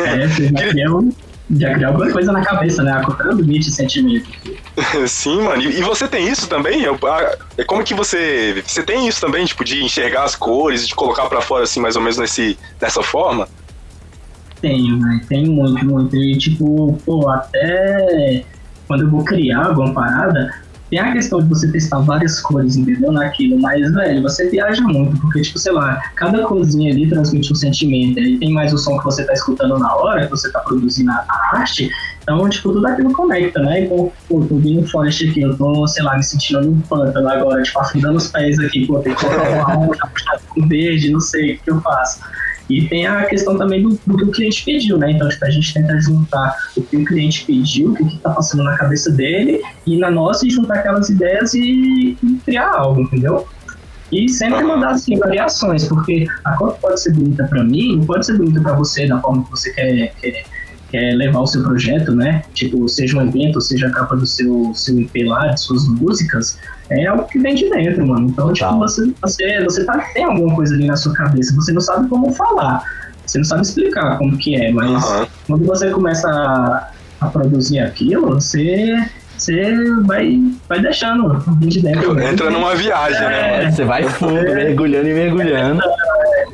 [0.00, 1.08] É, você já criou,
[1.50, 2.92] já criou alguma coisa na cabeça, né?
[2.92, 4.28] Acompanhando beat e sentimento.
[5.06, 5.62] Sim, mano.
[5.62, 6.84] E, você tem isso também?
[7.56, 8.62] É como que você.
[8.66, 11.96] Você tem isso também, tipo, de enxergar as cores, de colocar pra fora, assim, mais
[11.96, 13.48] ou menos nesse, dessa forma?
[14.60, 15.20] Tenho, né?
[15.28, 16.16] Tenho muito, muito.
[16.16, 18.44] E, tipo, pô, até
[18.86, 20.52] quando eu vou criar alguma parada,
[20.90, 23.12] tem a questão de você testar várias cores, entendeu?
[23.12, 27.54] Naquilo, mas, velho, você viaja muito, porque, tipo, sei lá, cada corzinha ali transmite um
[27.54, 30.58] sentimento, aí tem mais o som que você tá escutando na hora, que você tá
[30.58, 31.88] produzindo a arte,
[32.30, 33.84] então, tipo, tudo aquilo conecta, né?
[33.84, 37.60] Então, pô, tô vindo forest aqui, eu tô, sei lá, me sentindo num pântano agora,
[37.60, 41.18] tipo, afundando os pés aqui, pô, tem que colocar uma já puxar com verde, não
[41.18, 42.20] sei o que, que eu faço.
[42.68, 45.10] E tem a questão também do, do que o cliente pediu, né?
[45.10, 48.62] Então, tipo, a gente tenta juntar o que o cliente pediu, o que está passando
[48.62, 53.44] na cabeça dele, e na nossa, e juntar aquelas ideias e, e criar algo, entendeu?
[54.12, 58.24] E sempre mandar, assim, variações, porque a que pode ser bonita para mim, não pode
[58.24, 60.44] ser bonita para você da forma que você quer, quer,
[60.90, 62.42] quer levar o seu projeto, né?
[62.54, 66.58] Tipo, seja um evento, seja a capa do seu, seu EP lá, de suas músicas,
[66.90, 68.28] é algo que vem de dentro, mano.
[68.28, 68.78] Então, tipo, Total.
[68.80, 72.32] você, você, você tá, tem alguma coisa ali na sua cabeça, você não sabe como
[72.32, 72.82] falar,
[73.24, 75.26] você não sabe explicar como que é, mas Aham.
[75.46, 78.96] quando você começa a, a produzir aquilo, você,
[79.40, 82.20] você vai, vai deixando de dentro.
[82.20, 83.64] Entra numa viagem, né?
[83.64, 85.80] É, Você vai fundo, mergulhando e mergulhando.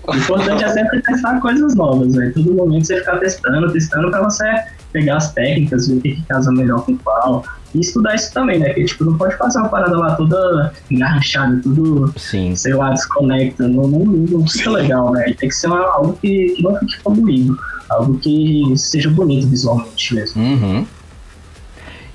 [0.07, 2.33] o importante é sempre testar coisas novas, velho.
[2.35, 4.45] Todo momento você ficar testando, testando pra você
[4.93, 7.45] pegar as técnicas, ver o que, que casa melhor com qual.
[7.75, 8.67] E estudar isso também, né?
[8.69, 12.55] Porque, tipo, não pode fazer uma parada lá toda engarrachada, tudo, Sim.
[12.57, 13.67] sei lá, desconecta.
[13.69, 14.77] Não, não, não fica Sim.
[14.77, 15.35] legal, velho.
[15.37, 17.57] Tem que ser uma- algo que, que não fique poluído.
[17.91, 20.43] Algo que seja bonito visualmente mesmo.
[20.43, 20.87] Uhum.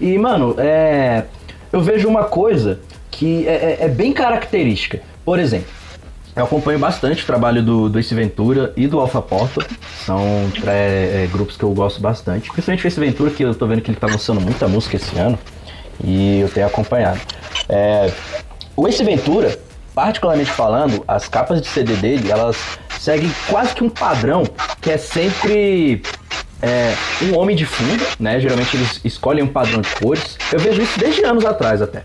[0.01, 1.25] E, mano, é...
[1.71, 2.79] eu vejo uma coisa
[3.11, 4.99] que é, é- é bem característica.
[5.23, 5.67] Por exemplo,
[6.35, 9.65] eu acompanho bastante o trabalho do, do Ace Ventura e do Alpha Porta.
[10.05, 12.49] São é, é, grupos que eu gosto bastante.
[12.49, 15.15] Principalmente o Ace Ventura, que eu tô vendo que ele tá lançando muita música esse
[15.19, 15.37] ano.
[16.03, 17.19] E eu tenho acompanhado.
[17.69, 18.11] É,
[18.75, 19.59] o Ace Ventura,
[19.93, 22.57] particularmente falando, as capas de CD dele, elas
[22.99, 24.43] seguem quase que um padrão
[24.81, 26.01] que é sempre
[26.61, 26.93] é,
[27.23, 28.39] um homem de fundo, né?
[28.39, 30.37] Geralmente eles escolhem um padrão de cores.
[30.51, 32.03] Eu vejo isso desde anos atrás até.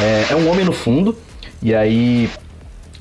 [0.00, 1.16] É, é um homem no fundo,
[1.62, 2.30] e aí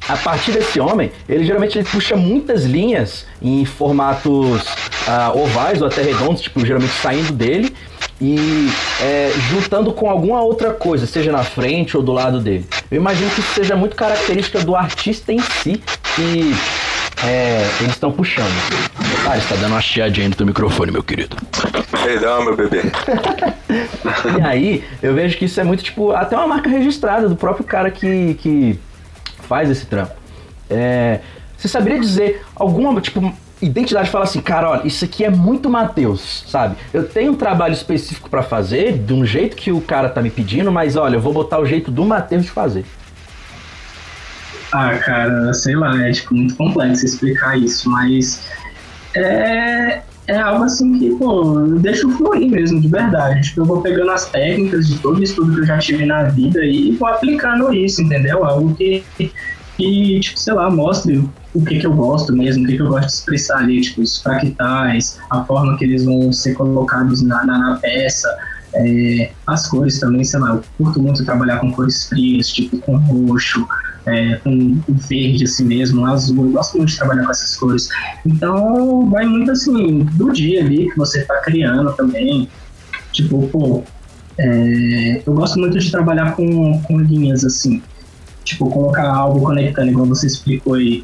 [0.07, 4.63] a partir desse homem, ele geralmente ele puxa muitas linhas em formatos
[5.05, 7.75] ah, ovais ou até redondos, tipo, geralmente saindo dele
[8.21, 8.69] e
[9.01, 12.65] é, juntando com alguma outra coisa, seja na frente ou do lado dele.
[12.89, 15.81] Eu imagino que isso seja muito característica do artista em si,
[16.15, 16.53] que
[17.25, 18.47] é, eles estão puxando.
[19.29, 21.35] Ah, está dando uma chiadinha teu microfone, meu querido.
[22.01, 22.83] Perdão, meu bebê.
[24.39, 27.65] E aí, eu vejo que isso é muito, tipo, até uma marca registrada do próprio
[27.65, 28.79] cara que, que
[29.41, 30.13] faz esse trampo.
[30.69, 31.19] É,
[31.57, 36.45] Você saberia dizer alguma, tipo, identidade fala assim, cara, olha, isso aqui é muito Matheus,
[36.47, 36.77] sabe?
[36.93, 40.29] Eu tenho um trabalho específico para fazer, de um jeito que o cara tá me
[40.29, 42.85] pedindo, mas olha, eu vou botar o jeito do Matheus de fazer.
[44.71, 48.47] Ah, cara, sei lá, é tipo muito complexo explicar isso, mas
[49.17, 53.41] é, é algo assim que, pô, eu deixo fluir mesmo, de verdade.
[53.41, 56.63] Tipo, eu vou pegando as técnicas de todo estudo que eu já tive na vida
[56.63, 58.43] e vou aplicando isso, entendeu?
[58.43, 59.03] Algo que,
[59.77, 62.89] que tipo, sei lá, mostre o que, que eu gosto mesmo, o que, que eu
[62.89, 67.45] gosto de expressar ali, tipo, os fractais, a forma que eles vão ser colocados na,
[67.45, 68.29] na, na peça,
[68.75, 72.97] é, as cores também, sei lá, eu curto muito trabalhar com cores frias, tipo com
[72.97, 73.65] roxo,
[74.07, 77.89] é, com verde assim mesmo, azul, eu gosto muito de trabalhar com essas cores.
[78.25, 82.49] Então vai muito assim, do dia ali que você tá criando também.
[83.11, 83.83] Tipo, pô,
[84.37, 87.81] é, eu gosto muito de trabalhar com, com linhas assim.
[88.45, 91.03] Tipo, colocar algo conectando, igual você explicou aí.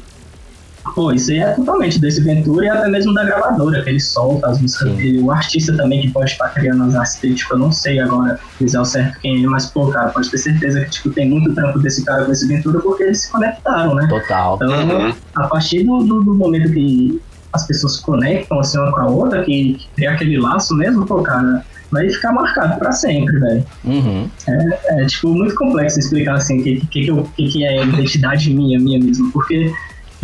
[0.94, 4.48] Pô, isso aí é totalmente desse Ventura e até mesmo da gravadora, que ele solta
[4.48, 4.96] as músicas Sim.
[4.96, 5.18] dele.
[5.20, 8.38] O artista também que pode estar criando as artes dele, tipo, eu não sei agora
[8.60, 11.54] dizer ao certo quem é, mas, pô, cara, pode ter certeza que, tipo, tem muito
[11.54, 14.06] trampo desse cara com esse Ventura porque eles se conectaram, né?
[14.08, 14.56] Total.
[14.56, 14.68] Então,
[14.98, 15.12] Uhum.
[15.36, 17.20] a partir do, do, do momento que
[17.52, 21.06] as pessoas se conectam assim uma com a outra, que, que tem aquele laço mesmo,
[21.06, 23.64] pô, cara, vai ficar marcado pra sempre, velho.
[23.84, 24.28] Uhum.
[24.48, 28.52] É, tipo, muito complexo explicar assim o que, que, que, eu- que, que é identidade
[28.52, 29.72] minha, minha mesmo, porque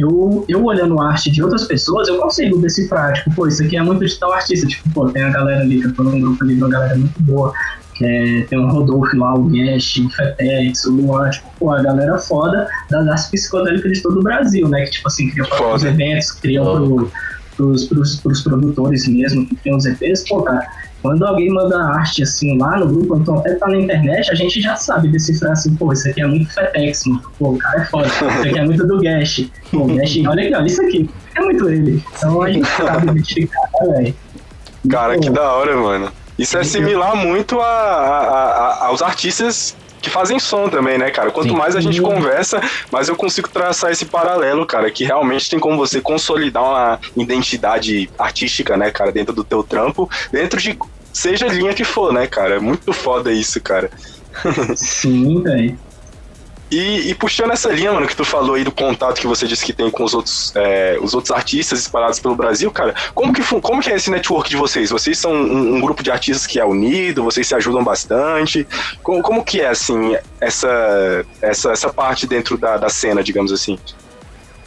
[0.01, 3.77] eu, eu olhando a arte de outras pessoas, eu consigo decifrar, tipo, pô, isso aqui
[3.77, 6.21] é muito de tal artista, tipo, pô, tem a galera ali, que eu tô num
[6.21, 7.53] grupo ali uma galera muito boa,
[8.03, 12.19] é, tem o Rodolfo lá, o Guest, o Fetex, o Luan, tipo, pô, a galera
[12.19, 15.85] foda das artes psicodélicas de todo o Brasil, né, que, tipo assim, criam para os
[15.85, 17.13] eventos, criam pro,
[17.57, 20.67] pros, pros, pros produtores mesmo, que criam os EPs, pô, cara,
[21.03, 24.61] quando alguém manda arte assim lá no grupo, então até tá na internet, a gente
[24.61, 27.23] já sabe decifrar assim, pô, isso aqui é muito Fetex, mano.
[27.39, 30.43] pô, o cara é foda, isso aqui é muito do Gash, pô, o Gash, olha
[30.45, 32.05] aqui, olha isso aqui, é muito ele.
[32.17, 34.15] Então a gente sabe identificar, né, velho.
[34.91, 36.11] Cara, Pô, que da hora, mano.
[36.39, 38.45] Isso é similar muito a, a-
[38.83, 41.31] a- aos artistas que fazem som também, né, cara?
[41.31, 41.57] Quanto Sim.
[41.57, 42.15] mais a gente Uhum.
[42.15, 42.61] conversa,
[42.91, 48.11] mais eu consigo traçar esse paralelo, cara, que realmente tem como você consolidar uma identidade
[48.19, 50.79] artística, né, cara, dentro do teu trampo, dentro de
[51.13, 52.57] seja linha que for, né, cara?
[52.57, 53.91] É muito foda isso, cara.
[54.77, 55.79] Sim, velho.
[56.71, 59.65] E, e puxando essa linha, mano, que tu falou aí do contato que você disse
[59.65, 63.43] que tem com os outros, é, os outros artistas espalhados pelo Brasil, cara, como que,
[63.61, 64.91] como que é esse network de vocês?
[64.91, 68.67] Vocês são um, um grupo de artistas que é unido, vocês se ajudam bastante?
[69.03, 73.77] Como, como que é, assim, essa, essa, essa parte dentro da, da cena, digamos assim?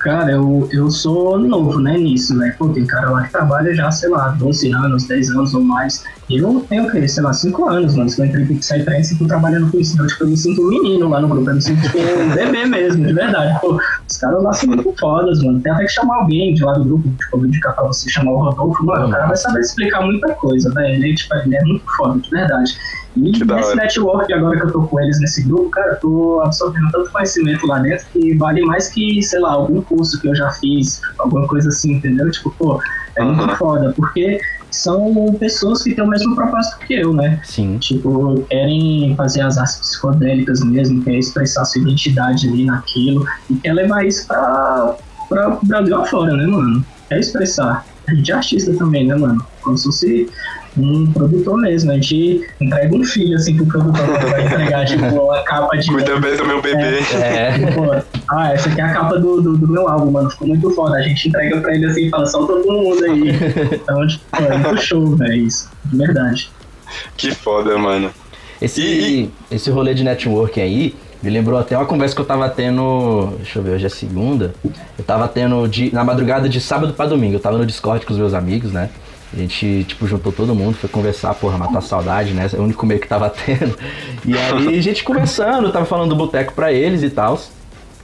[0.03, 2.53] Cara, eu, eu sou novo, né, nisso, né?
[2.59, 6.03] Pô, tem cara lá que trabalha já, sei lá, 12 anos, 10 anos ou mais.
[6.29, 7.07] Eu tenho, o quê?
[7.07, 8.09] sei lá, 5 anos, mano.
[8.09, 9.93] Se eu entrei em Psytrance e tô trabalhando com isso.
[9.93, 11.49] Então, tipo, eu me sinto um menino lá no grupo.
[11.49, 13.57] Eu me sinto tipo um bebê mesmo, de verdade.
[13.61, 15.61] Pô, os caras lá são muito fodas, mano.
[15.61, 18.09] Tem até que chamar alguém de lá do grupo, tipo, eu vou indicar pra você
[18.09, 18.85] chamar o Rodolfo.
[18.85, 20.95] Mano, o cara vai saber explicar muita coisa, velho.
[20.95, 22.73] Ele, tipo, ele é muito foda, de verdade.
[23.15, 26.41] E Que nesse network, agora que eu tô com eles nesse grupo, cara, eu tô
[26.43, 30.35] absorvendo tanto conhecimento lá dentro que vale mais que, sei lá, algum curso que eu
[30.35, 32.29] já fiz, alguma coisa assim, entendeu?
[32.31, 32.81] Tipo, pô,
[33.17, 33.35] é Uhum.
[33.35, 34.39] muito foda, porque
[34.71, 37.39] são pessoas que têm o mesmo propósito que eu, né?
[37.43, 37.77] Sim.
[37.77, 43.73] Tipo, querem fazer as artes psicodélicas mesmo, quer expressar sua identidade ali naquilo e quer
[43.73, 44.95] levar isso pra,
[45.29, 46.83] pra o Brasil afora, né, mano?
[47.07, 47.85] Quer expressar.
[48.07, 49.45] A gente é artista também, né, mano?
[49.61, 50.29] Como se fosse
[50.77, 51.91] um produtor mesmo.
[51.91, 55.87] A gente entrega um filho, assim, pro produtor vai entregar, tipo, a capa de.
[55.87, 56.99] Cuida bem do meu bebê.
[57.13, 57.53] É.
[57.63, 57.91] Tipo,
[58.29, 60.29] ah, essa aqui é a capa do, do, do meu álbum, mano.
[60.29, 60.97] Ficou muito foda.
[60.97, 63.31] A gente entrega pra ele assim e fala, solta todo mundo aí.
[63.83, 65.33] Então, tipo, é muito show, velho.
[65.47, 65.69] Isso.
[65.85, 66.49] De verdade.
[67.17, 68.09] Que foda, mano.
[68.61, 72.49] Esse, E- esse rolê de networking aí me lembrou até uma conversa que eu tava
[72.49, 73.33] tendo.
[73.37, 74.53] Deixa eu ver, hoje é segunda.
[74.97, 77.35] Eu tava tendo de, na madrugada de sábado pra domingo.
[77.35, 78.89] Eu tava no Discord com os meus amigos, né?
[79.33, 82.47] A gente, tipo, juntou todo mundo, foi conversar, porra, matar saudade, né?
[82.53, 83.75] É o único meio que tava tendo.
[84.25, 87.39] E aí a gente conversando, tava falando do boteco pra eles e tal.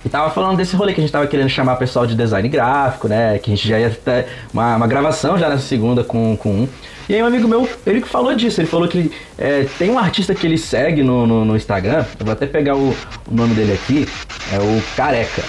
[0.03, 3.07] E tava falando desse rolê que a gente tava querendo chamar pessoal de design gráfico,
[3.07, 3.37] né?
[3.37, 6.69] Que a gente já ia ter uma, uma gravação já nessa segunda com, com um.
[7.09, 9.97] E aí um amigo meu, ele que falou disso, ele falou que é, tem um
[9.97, 12.95] artista que ele segue no, no, no Instagram, eu vou até pegar o,
[13.27, 14.07] o nome dele aqui,
[14.53, 15.43] é o Careca.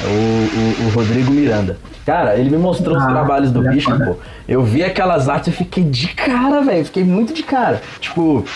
[0.00, 1.76] É o, o, o Rodrigo Miranda.
[2.08, 4.16] Cara, ele me mostrou os Ah, trabalhos do é bicho, pô.
[4.48, 6.82] Eu vi aquelas artes e fiquei de cara, velho.
[6.86, 7.82] Fiquei muito de cara.
[8.00, 8.46] Tipo,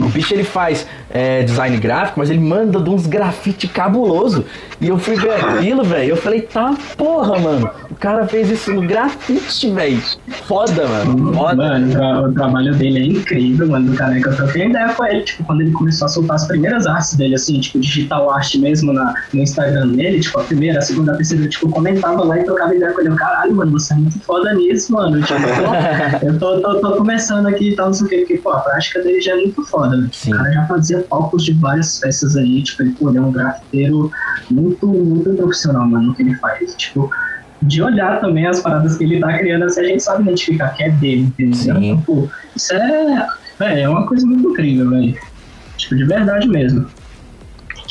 [0.00, 4.46] o bicho ele faz é, design gráfico, mas ele manda de uns grafite cabuloso.
[4.80, 6.08] E eu fui ver aquilo, velho.
[6.08, 7.68] Eu falei, tá porra, mano.
[8.02, 10.02] O cara fez isso no grafite, velho.
[10.48, 11.32] Foda, mano.
[11.34, 11.54] Foda.
[11.54, 14.28] Mano, o trabalho dele é incrível, mano, do careca.
[14.28, 17.36] Eu troquei ideia com ele, tipo, quando ele começou a soltar as primeiras artes dele,
[17.36, 21.16] assim, tipo, digital arte mesmo na, no Instagram dele, tipo, a primeira, a segunda, a
[21.16, 23.10] terceira, tipo, comentava lá e trocava ideia com ele.
[23.10, 25.22] Eu, caralho, mano, você é muito foda nisso, mano.
[25.22, 25.40] Tipo,
[26.26, 28.58] eu tô, tô, tô, começando aqui e tal, não sei o que, porque, pô, a
[28.58, 30.10] prática dele já é muito foda, né?
[30.26, 33.30] O cara já fazia palcos de várias festas aí, tipo, ele, pô, ele é um
[33.30, 34.10] grafiteiro
[34.50, 36.74] muito, muito profissional, mano, no que ele faz.
[36.74, 37.08] Tipo,
[37.62, 40.82] de olhar também as paradas que ele tá criando, assim, a gente sabe identificar que
[40.82, 41.54] é dele, entendeu?
[41.54, 41.70] Sim.
[41.70, 43.28] Então, pô, isso é,
[43.60, 45.16] é, é uma coisa muito incrível, velho.
[45.76, 46.86] Tipo, de verdade mesmo.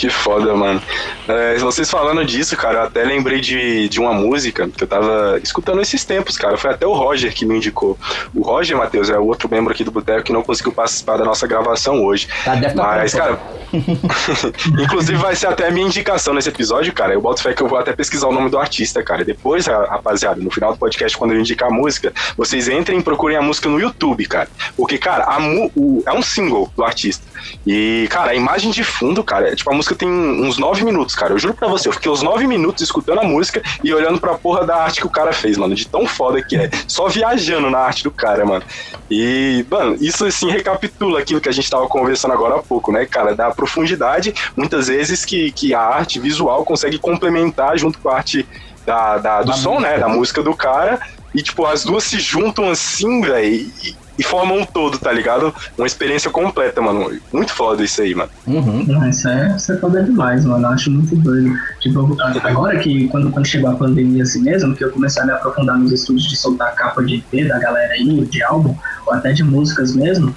[0.02, 0.82] Que foda, mano.
[1.28, 5.39] É, vocês falando disso, cara, eu até lembrei de, de uma música que eu tava
[5.43, 6.58] escutando esses tempos, cara.
[6.58, 7.95] Foi até o Roger que me indicou.
[8.34, 11.24] O Roger, Matheus, é o outro membro aqui do Boteco que não conseguiu participar da
[11.24, 12.28] nossa gravação hoje.
[12.43, 13.39] Tá, deve tá Mas, cara,
[14.82, 17.14] inclusive vai ser até a minha indicação nesse episódio, cara.
[17.14, 19.24] Eu boto fé que eu vou até pesquisar o nome do artista, cara.
[19.24, 23.38] Depois, rapaziada, no final do podcast, quando eu indicar a música, vocês entrem e procurem
[23.38, 24.49] a música no YouTube, cara.
[24.76, 25.38] Porque, cara, a,
[25.76, 27.24] o, é um single do artista.
[27.68, 31.16] E, cara, a imagem de fundo, cara, é, tipo, a música tem uns nove minutos,
[31.16, 31.34] cara.
[31.34, 34.34] Eu juro pra você, eu fiquei uns nove minutos escutando a música e olhando pra
[34.34, 35.76] porra da arte que o cara fez, mano.
[35.76, 36.70] De tão foda que é.
[36.88, 38.64] Só viajando na arte do cara, mano.
[39.10, 43.06] E, mano, isso assim recapitula aquilo que a gente tava conversando agora há pouco, né,
[43.06, 43.36] cara?
[43.36, 48.48] Da profundidade, muitas vezes, que, que a arte visual consegue complementar junto com a arte
[48.86, 49.98] da, da do som, né?
[49.98, 51.00] Da música do cara.
[51.34, 55.53] E, tipo, as duas se juntam assim, velho e formam um todo, tá ligado?
[55.78, 57.11] Uma experiência completa, mano.
[57.32, 58.30] Muito foda isso aí, mano.
[58.47, 58.86] Uhum.
[58.88, 60.65] Não, isso é, isso é foda demais, mano.
[60.65, 61.53] Eu acho muito doido.
[61.80, 65.32] Tipo, agora que, quando, quando chegou a pandemia assim mesmo, que eu comecei a me
[65.32, 69.32] aprofundar nos estudos de soltar capa de EP da galera aí, de álbum, ou até
[69.32, 70.36] de músicas mesmo,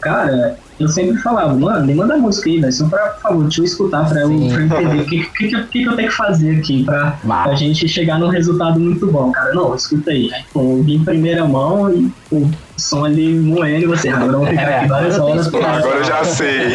[0.00, 3.60] cara, eu sempre falava, mano, me manda música aí, velho, só pra, por favor, deixa
[3.60, 6.14] eu escutar pra eu, pra eu entender o que, que, que, que, eu tenho que
[6.14, 9.54] fazer aqui pra, pra gente chegar num resultado muito bom, cara.
[9.54, 10.32] Não, escuta aí.
[10.32, 14.08] Aí, pô, eu vi em primeira mão e o som ali moendo você.
[14.08, 15.48] Agora eu vou ficar aqui várias horas.
[15.48, 15.76] Pra...
[15.76, 16.70] Agora eu já sei.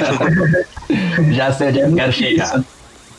[1.33, 2.63] já sei onde é eu quero chegar.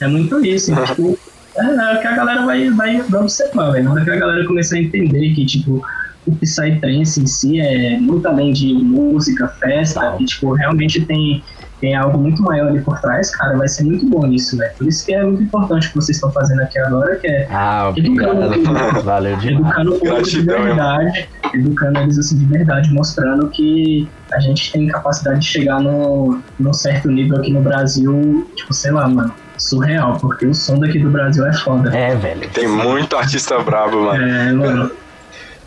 [0.00, 1.18] É muito isso, tipo,
[1.56, 3.84] é, é que a galera vai, vai, vai observar, velho.
[3.84, 5.82] Na hora que a galera começar a entender que, tipo,
[6.28, 11.42] o Psytrance em si é muito além de música, festa, e, tipo, realmente tem,
[11.80, 14.72] tem algo muito maior ali por trás, cara, vai ser muito bom isso, velho.
[14.76, 17.48] Por isso que é muito importante o que vocês estão fazendo aqui agora, que é
[17.50, 23.48] ah, educando, o Valeu educando o povo de verdade, educando eles assim de verdade, mostrando
[23.48, 28.74] que a gente tem capacidade de chegar no, num certo nível aqui no Brasil, tipo,
[28.74, 31.96] sei lá, mano, surreal, porque o som daqui do Brasil é foda.
[31.96, 32.48] É, velho.
[32.50, 34.22] Tem muito artista brabo, mano.
[34.22, 34.90] É, mano.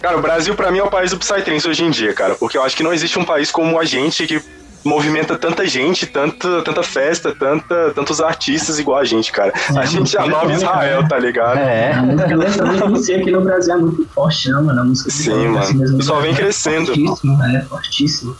[0.01, 2.57] Cara, o Brasil para mim é o país do Psytrance hoje em dia, cara, porque
[2.57, 4.41] eu acho que não existe um país como a gente que
[4.83, 9.53] movimenta tanta gente, tanta, tanta festa, tanta, tantos artistas igual a gente, cara.
[9.69, 11.59] É, a gente é a nova Israel, tá ligado?
[11.59, 14.81] É, a música eletrônica aqui no Brasil é muito forte, não, mano.
[14.81, 15.59] A música Sim, mano.
[15.59, 16.91] Assim, só vem crescendo.
[16.91, 18.37] É fortíssimo, é fortíssimo.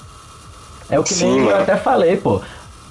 [0.89, 2.37] É o que Sim, eu até falei, pô.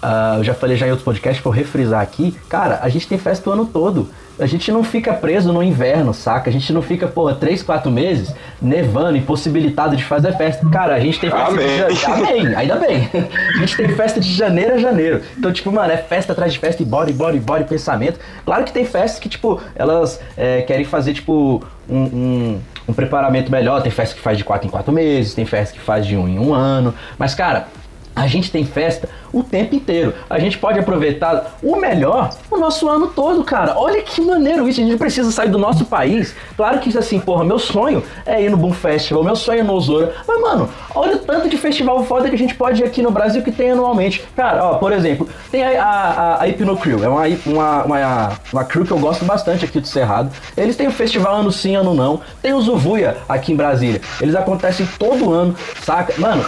[0.03, 2.35] Uh, eu já falei já em outros podcasts, vou refrisar aqui.
[2.49, 4.09] Cara, a gente tem festa o ano todo.
[4.41, 6.49] A gente não fica preso no inverno, saca?
[6.49, 10.69] A gente não fica, porra, 3, 4 meses nevando, impossibilitado de fazer festa.
[10.71, 11.67] Cara, a gente tem festa Amém.
[11.67, 12.41] de janeiro.
[12.41, 13.11] Amém, ainda bem.
[13.55, 15.23] A gente tem festa de janeiro a janeiro.
[15.37, 18.19] Então, tipo, mano, é festa atrás de festa e body, body, body, pensamento.
[18.45, 23.51] Claro que tem festas que, tipo, elas é, querem fazer, tipo, um, um, um preparamento
[23.51, 23.83] melhor.
[23.83, 26.21] Tem festa que faz de 4 em 4 meses, tem festa que faz de 1
[26.21, 26.95] um em 1 um ano.
[27.19, 27.69] Mas, cara,
[28.21, 30.13] a gente tem festa o tempo inteiro.
[30.29, 33.79] A gente pode aproveitar o melhor o nosso ano todo, cara.
[33.79, 34.81] Olha que maneiro isso.
[34.81, 36.35] A gente precisa sair do nosso país.
[36.55, 39.73] Claro que assim, porra, meu sonho é ir no Boom Festival, meu sonho é no
[39.73, 40.13] Osora.
[40.29, 43.11] Mas, mano, olha o tanto de festival foda que a gente pode ir aqui no
[43.11, 44.23] Brasil que tem anualmente.
[44.37, 47.03] Cara, ó, por exemplo, tem a, a, a Hipno Crew.
[47.03, 50.31] É uma, uma, uma, uma crew que eu gosto bastante aqui do Cerrado.
[50.57, 52.21] Eles têm o festival ano sim, ano não.
[52.43, 54.03] Tem o Zuvuia aqui em Brasília.
[54.21, 56.13] Eles acontecem todo ano, saca?
[56.19, 56.45] Mano,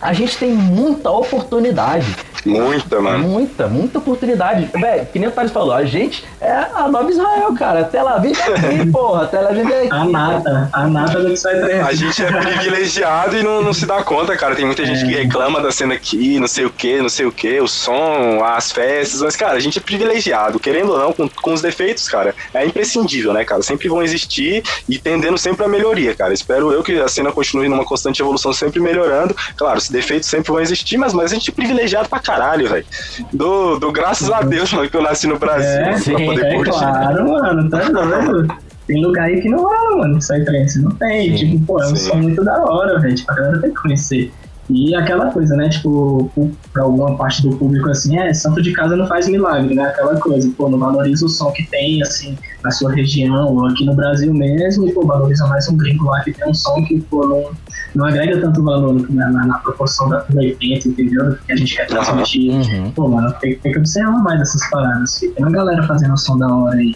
[0.00, 2.06] a gente tem muita oportunidade.
[2.44, 3.26] Muita, mano.
[3.26, 4.68] Muita, muita oportunidade.
[4.74, 7.80] Velho, que nem o Thales falou, a gente é a nova Israel, cara.
[7.80, 9.24] Até lá, vem aqui, porra.
[9.24, 9.88] Até lá, vem aqui.
[9.90, 13.86] A nada, a nada do que sai A gente é privilegiado e não, não se
[13.86, 14.54] dá conta, cara.
[14.54, 14.86] Tem muita é.
[14.86, 17.66] gente que reclama da cena aqui, não sei o que, não sei o que, o
[17.66, 19.22] som, as festas.
[19.22, 20.60] Mas, cara, a gente é privilegiado.
[20.60, 23.62] Querendo ou não, com, com os defeitos, cara, é imprescindível, né, cara?
[23.62, 26.32] Sempre vão existir e tendendo sempre a melhoria, cara.
[26.34, 29.34] Espero eu que a cena continue numa constante evolução, sempre melhorando.
[29.56, 32.33] Claro, os defeitos sempre vão existir, mas, mas a gente é privilegiado pra caralho,
[32.68, 32.86] velho.
[33.32, 36.46] Do, do graças a Deus, mano, que eu nasci no Brasil é, sim, pra poder
[36.46, 36.78] é curtir.
[36.78, 38.54] Claro, mano, tá doido.
[38.86, 40.82] Tem lugar aí que não rola, mano, Psytrance.
[40.82, 41.36] Não tem.
[41.36, 43.14] Sim, tipo, pô, é um som muito da hora, velho.
[43.14, 44.32] Tipo, a galera tem que conhecer.
[44.70, 45.68] E aquela coisa, né?
[45.68, 46.30] Tipo,
[46.72, 49.84] pra alguma parte do público, assim, é, santo de casa não faz milagre, né?
[49.84, 53.84] Aquela coisa, pô, não valoriza o som que tem, assim, na sua região, ou aqui
[53.84, 56.98] no Brasil mesmo, e, pô, valoriza mais um gringo lá que tem um som que,
[57.02, 57.50] pô, não,
[57.94, 61.36] não agrega tanto valor na, na, na proporção da, do evento, entendeu?
[61.46, 62.52] Que a gente quer transmitir.
[62.52, 62.90] Uhum.
[62.92, 65.20] Pô, mano, tem, tem que observar mais essas paradas.
[65.20, 66.94] Tem uma galera fazendo som da hora aí.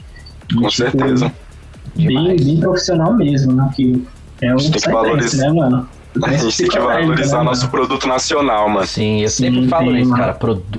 [0.54, 1.30] Com tipo, certeza.
[1.94, 3.70] Bem, bem profissional mesmo, né?
[3.74, 4.06] Que
[4.40, 5.42] é gente tem que valorizar.
[5.42, 5.88] né, mano?
[6.24, 8.86] A gente tem que valorizar nosso produto nacional, mano.
[8.86, 10.22] Sim, eu sempre Sim, falo tem, isso, mano.
[10.22, 10.32] cara.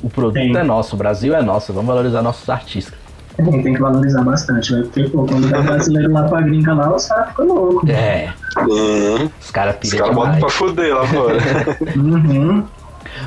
[0.04, 0.56] O produto Tem.
[0.58, 1.72] é nosso, o Brasil é nosso.
[1.72, 2.94] Vamos valorizar nossos artistas.
[3.38, 4.84] Tem, tem que valorizar bastante, velho.
[4.88, 7.90] Porque, pô, quando dá brasileiro lá pra gringa lá, os caras ficam loucos.
[7.90, 8.34] É,
[8.68, 9.30] Uhum.
[9.40, 11.38] os caras Os piram caras botam pra fuder lá fora.
[11.96, 12.64] Uhum.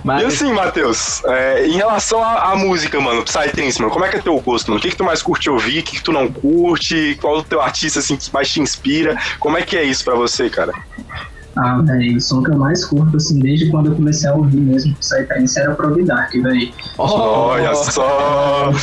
[0.05, 4.09] Mas, E assim, Matheus, é, em relação à, à música, mano, Psytrance, mano, como é
[4.09, 4.79] que é teu gosto, mano?
[4.79, 5.81] O que, que tu mais curte ouvir?
[5.81, 7.17] O que, que tu não curte?
[7.21, 9.17] Qual o teu artista, assim, que mais te inspira?
[9.41, 10.73] Como é que é isso pra você, cara?
[11.57, 14.61] Ah, velho, o som que eu mais curto, assim, desde quando eu comecei a ouvir
[14.61, 16.73] mesmo Psytrance era Prog Dark, velho.
[16.99, 18.71] Oh, Olha só!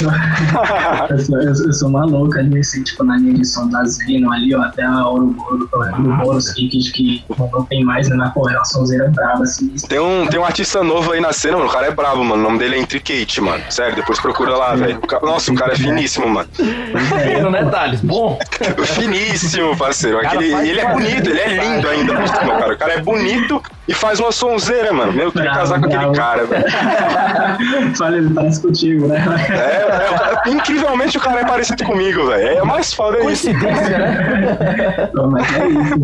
[1.09, 4.31] Eu sou, eu, eu sou maluco ali, assim, tipo, na linha de som da Zeno
[4.31, 8.55] ali, ó, até a Ouroboros, Ouroboros, que, que, que não tem mais, né, na é
[8.55, 9.73] uma sonzeira brava, assim.
[9.87, 11.69] Tem um, tem um artista novo aí na cena, mano.
[11.69, 12.41] O cara é brabo, mano.
[12.41, 13.63] O nome dele é Intricate, mano.
[13.69, 14.99] Sério, depois procura lá, velho.
[15.21, 16.47] Nossa, o cara é finíssimo, mano.
[16.49, 18.01] Pequeno, né, Thales?
[18.01, 18.39] Bom,
[18.85, 20.19] Finíssimo, parceiro.
[20.19, 22.73] Aquele, ele é bonito, ele é lindo ainda, por cima, cara.
[22.73, 25.13] O cara é bonito e faz uma sonzeira, mano.
[25.13, 26.65] Meu, eu queria Bravo, casar com aquele cara, velho.
[27.97, 29.23] Falha, ele parece contigo, né?
[29.49, 32.59] É, é, incrivelmente o cara é parecido comigo, velho.
[32.59, 33.25] É mais foda isso.
[33.25, 35.09] coincidência, né?
[35.15, 36.03] Pô, mas é isso.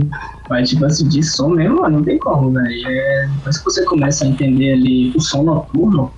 [0.50, 2.88] Mas, tipo assim, de som mesmo, mano, não tem como, velho.
[2.88, 6.12] É, depois que você começa a entender ali o som noturno,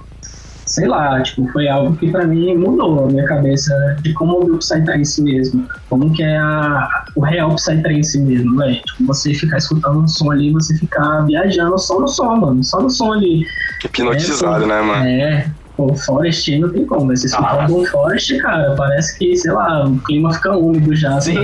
[0.68, 4.52] sei lá, tipo, foi algo que pra mim mudou a minha cabeça de como ouvir
[4.52, 5.68] o Psytrance mesmo.
[5.90, 8.76] Como que é a, o real Psytrance mesmo, velho.
[8.76, 12.64] Tipo, você ficar escutando um som ali, você ficar viajando só no som, mano.
[12.64, 13.46] Só no som ali.
[13.84, 15.06] Hipnotizado, É, né, mano?
[15.06, 17.64] É, pô, Forest aí não tem como, mas você escutar Ah.
[17.66, 21.22] um bom Forest, cara, parece que, sei lá, o clima fica úmido já.
[21.22, 21.36] Sim,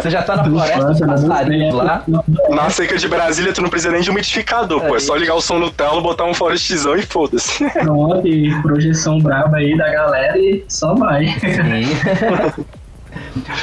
[0.00, 1.06] você já tá na floresta né?
[1.06, 2.04] passarinhos lá.
[2.50, 4.94] Na seca de Brasília, tu não precisa nem de umidificador, pô.
[4.94, 7.68] É só ligar o som no telo, botar um forestzão e foda-se.
[7.80, 11.26] Pronto, e projeção braba aí da galera e só vai.
[11.28, 12.64] Sim.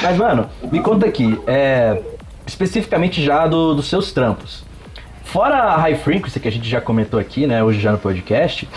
[0.02, 2.00] Mas, mano, me conta aqui, é,
[2.46, 4.64] especificamente já do- dos seus trampos.
[5.24, 8.68] Fora a High Frequency, que a gente já comentou aqui, né, hoje já no podcast,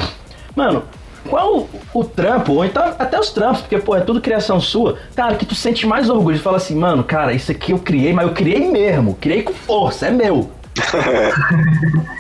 [0.56, 0.84] mano,
[1.30, 4.98] qual o, o trampo, ou então até os trampos, porque, pô, é tudo criação sua,
[5.16, 8.28] cara, que tu sente mais orgulho, fala assim, mano, cara, isso aqui eu criei, mas
[8.28, 10.50] eu criei mesmo, criei com força, é meu.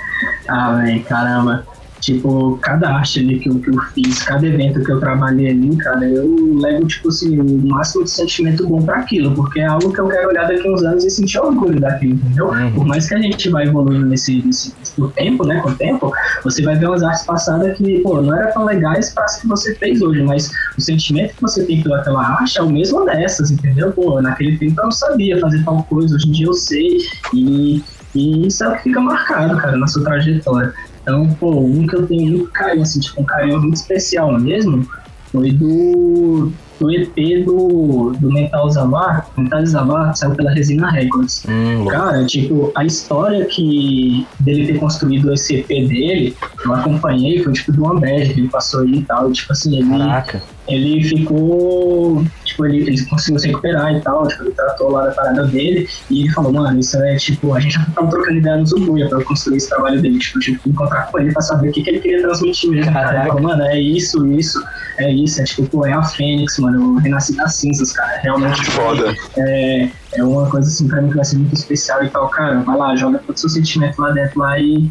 [0.47, 1.66] Ah, velho, caramba.
[2.06, 5.76] Tipo, cada arte ali que eu, que eu fiz, cada evento que eu trabalhei ali,
[5.78, 9.91] cara, eu levo, tipo assim, o máximo de sentimento bom pra aquilo, porque é algo
[9.91, 12.49] que eu quero olhar daqui uns anos e sentir orgulho daquilo, entendeu?
[12.49, 12.72] Uhum.
[12.74, 16.14] Por mais que a gente vai evoluindo nesse, nesse, no tempo, né, com o tempo,
[16.43, 19.47] você vai ver umas artes passadas que, pô, não era tão legais para as que
[19.47, 23.49] você fez hoje, mas o sentimento que você tem pelaquela arte é o mesmo dessas,
[23.49, 23.91] entendeu?
[23.91, 26.99] Pô, naquele tempo eu não sabia fazer tal coisa, hoje em dia eu sei,
[27.34, 27.84] e,
[28.14, 30.72] e isso é o que fica marcado, cara, na sua trajetória.
[31.06, 34.88] Então, pô, um que eu tenho muito carinho, assim, tipo, um carinho muito especial mesmo,
[35.32, 41.45] foi do, do EP do, do Mental Zavar, Mental Zavar, saiu pela Resina Records.
[41.47, 41.86] Hum.
[41.86, 46.36] Cara, tipo, a história que dele ter construído esse EP dele,
[46.66, 49.89] eu acompanhei, foi tipo do Amber, que ele passou aí e tal, tipo assim, ele,
[49.89, 50.41] Caraca.
[50.68, 52.26] ele ficou.
[52.56, 55.89] Tipo, ele, ele conseguiu se recuperar e tal, tipo, ele tratou lá da parada dele
[56.10, 59.10] e ele falou, mano, isso é tipo, a gente já tava trocando ideia no Zubuia
[59.10, 61.70] pra eu construir esse trabalho dele, tipo, eu tive que encontrar com ele pra saber
[61.70, 63.20] o que, que ele queria transmitir mesmo, cara.
[63.20, 64.64] Ele falou, mano, é isso, isso,
[64.97, 68.62] é isso, é tipo, pô, é a Fênix, mano, eu renasci das cinzas, cara, realmente.
[68.62, 69.16] Que foda.
[69.38, 72.62] É, é uma coisa assim pra mim que vai ser muito especial e tal, cara.
[72.62, 74.89] Vai lá, joga todo o seu sentimento lá dentro lá e,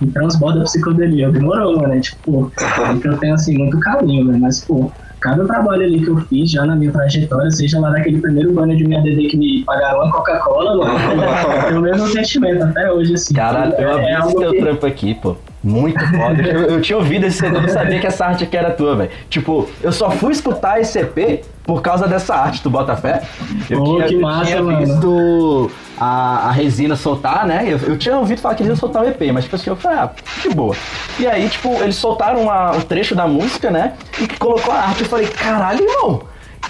[0.00, 1.30] e, transborda a psicodelia.
[1.30, 2.00] Demorou, né?
[2.00, 4.38] Tipo, é que eu tenho assim muito carinho, né?
[4.40, 4.92] Mas, pô,
[5.24, 8.76] cada trabalho ali que eu fiz já na minha trajetória, seja lá naquele primeiro banner
[8.76, 10.98] de minha DD que me pagaram a Coca-Cola, mano,
[11.66, 13.32] tem o mesmo sentimento até hoje, assim.
[13.32, 15.34] Caralho, eu é, abri é esse algo teu que, trampo aqui, pô.
[15.64, 16.42] Muito foda.
[16.42, 18.94] Eu, eu tinha ouvido esse CD, eu não sabia que essa arte aqui era tua,
[18.94, 19.10] velho.
[19.30, 23.22] Tipo, eu só fui escutar esse EP por causa dessa arte, tu bota fé?
[23.70, 24.78] Eu Pô, que massa, tinha mano.
[24.78, 27.64] visto a, a resina soltar, né?
[27.66, 29.76] Eu, eu tinha ouvido falar que eles iam soltar o EP, mas tipo assim, eu
[29.76, 30.10] falei, ah,
[30.42, 30.76] que boa.
[31.18, 33.94] E aí, tipo, eles soltaram uma- um trecho da música, né?
[34.20, 35.02] E colocou a arte.
[35.04, 36.22] Eu falei, caralho, irmão.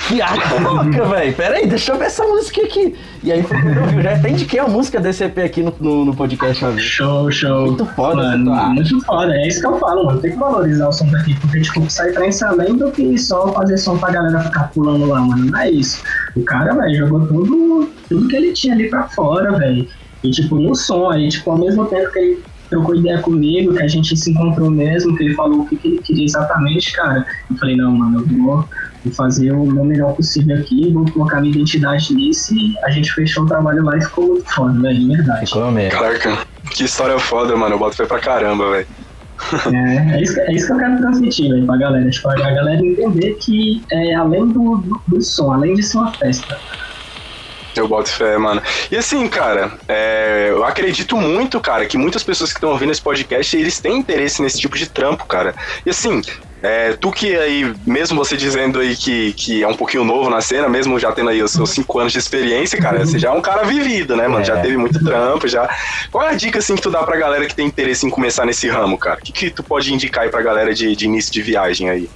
[0.08, 1.34] Que arte louca, velho.
[1.34, 2.94] Pera aí, deixa eu ver essa música aqui.
[3.22, 4.02] E aí foi quando eu vi.
[4.02, 6.84] Já até indiquei a música desse EP aqui no, no, no podcast uma vez.
[6.84, 7.66] Show, show.
[7.68, 8.74] Muito foda mano.
[8.74, 9.34] Muito foda.
[9.34, 10.20] É isso que eu falo, mano.
[10.20, 11.34] Tem que valorizar o som daqui.
[11.40, 15.20] Porque, tipo, sai trance além do que só fazer som pra galera ficar pulando lá,
[15.20, 15.46] mano.
[15.46, 16.02] Não é isso.
[16.36, 19.88] O cara, velho, jogou tudo, tudo que ele tinha ali pra fora, velho.
[20.22, 23.82] E, tipo, no som aí, tipo, ao mesmo tempo que ele trocou ideia comigo, que
[23.82, 27.24] a gente se encontrou mesmo, que ele falou o que, que ele queria exatamente, cara.
[27.50, 28.68] Eu falei, não, mano, eu vou,
[29.04, 33.12] vou fazer o meu melhor possível aqui, vou colocar minha identidade nisso e a gente
[33.12, 35.46] fechou o trabalho lá e ficou muito foda, velho, de verdade.
[35.46, 35.90] Ficou mesmo.
[36.00, 36.38] Caraca,
[36.70, 37.74] que história foda, mano.
[37.74, 38.86] Eu boto fé pra caramba, velho.
[39.74, 42.08] É, é, isso, que- é isso que eu quero transmitir, velho, pra galera.
[42.08, 46.12] Tipo, a galera entender que é, além do, do, do som, além de ser uma
[46.12, 46.56] festa,
[47.76, 48.62] Eu boto fé, mano.
[48.90, 53.02] E assim, cara, é, eu acredito muito, cara, que muitas pessoas que estão ouvindo esse
[53.02, 55.54] podcast, eles têm interesse nesse tipo de trampo, cara.
[55.84, 56.22] E assim,
[56.62, 60.40] é, tu que aí, mesmo você dizendo aí que, que é um pouquinho novo na
[60.40, 63.32] cena, mesmo já tendo aí os seus cinco anos de experiência, cara, você já é
[63.32, 64.44] um cara vivido, né, mano?
[64.44, 64.60] Já É.
[64.62, 65.68] teve muito trampo, já.
[66.10, 68.46] Qual é a dica, assim, que tu dá pra galera que tem interesse em começar
[68.46, 69.18] nesse ramo, cara?
[69.20, 72.08] O que, que tu pode indicar aí pra galera de, de início de viagem aí?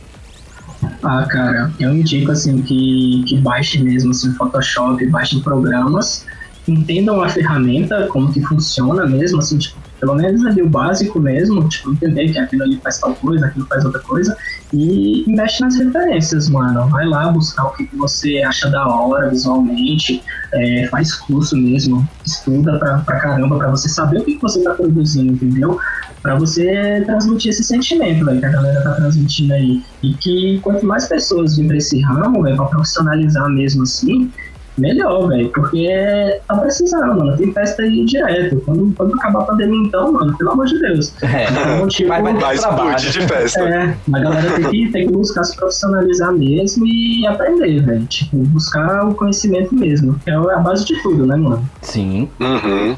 [1.03, 6.27] Ah, cara, eu indico assim que, que baixe mesmo assim, Photoshop, baixem programas,
[6.67, 11.69] entendam a ferramenta, como que funciona mesmo, assim, tipo, pelo menos ali o básico mesmo,
[11.69, 14.37] tipo, entender que aquilo ali faz tal coisa, aquilo faz outra coisa,
[14.73, 16.89] e investe nas referências, mano.
[16.89, 20.23] Vai lá buscar o que, você acha da hora visualmente,
[20.53, 24.63] é, faz curso mesmo, estuda pra, pra caramba, pra você saber o que, que você
[24.63, 25.79] tá produzindo, entendeu?
[26.23, 29.83] Pra você transmitir esse sentimento, velho, que a galera tá transmitindo aí.
[30.03, 34.31] E que quanto mais pessoas virem pra esse ramo, velho, pra profissionalizar mesmo assim,
[34.79, 35.49] melhor, velho.
[35.51, 37.37] Porque tá precisando, mano.
[37.37, 38.61] Tem festa aí direto.
[38.65, 41.13] Quando, quando acabar a pandemia, então, mano, pelo amor de Deus.
[41.23, 41.45] É.
[41.51, 42.97] Então, tipo, Mas vai ter Vai trabalho.
[42.97, 43.61] explodir de festa.
[43.69, 48.07] é, a galera tem que, tem que buscar se profissionalizar mesmo e aprender, velho.
[48.07, 50.19] Tipo, buscar o conhecimento mesmo.
[50.25, 51.69] Que é a base de tudo, né, mano?
[51.83, 52.29] Sim.
[52.41, 52.97] Uhum.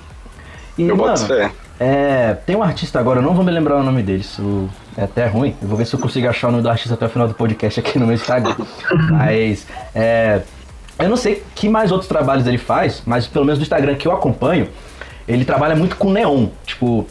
[0.79, 1.51] E, Eu boto mano, fé.
[1.79, 5.05] é, tem um artista agora, eu não vou me lembrar o nome dele, isso é
[5.05, 5.55] até ruim.
[5.61, 7.35] Eu vou ver se eu consigo achar o nome do artista até o final do
[7.35, 8.55] podcast aqui no meu Instagram.
[9.11, 10.41] mas, é,
[11.03, 14.07] eu não sei que mais outros trabalhos ele faz, mas pelo menos do Instagram que
[14.07, 14.69] eu acompanho,
[15.27, 16.49] ele trabalha muito com neon.
[16.67, 17.07] Tipo,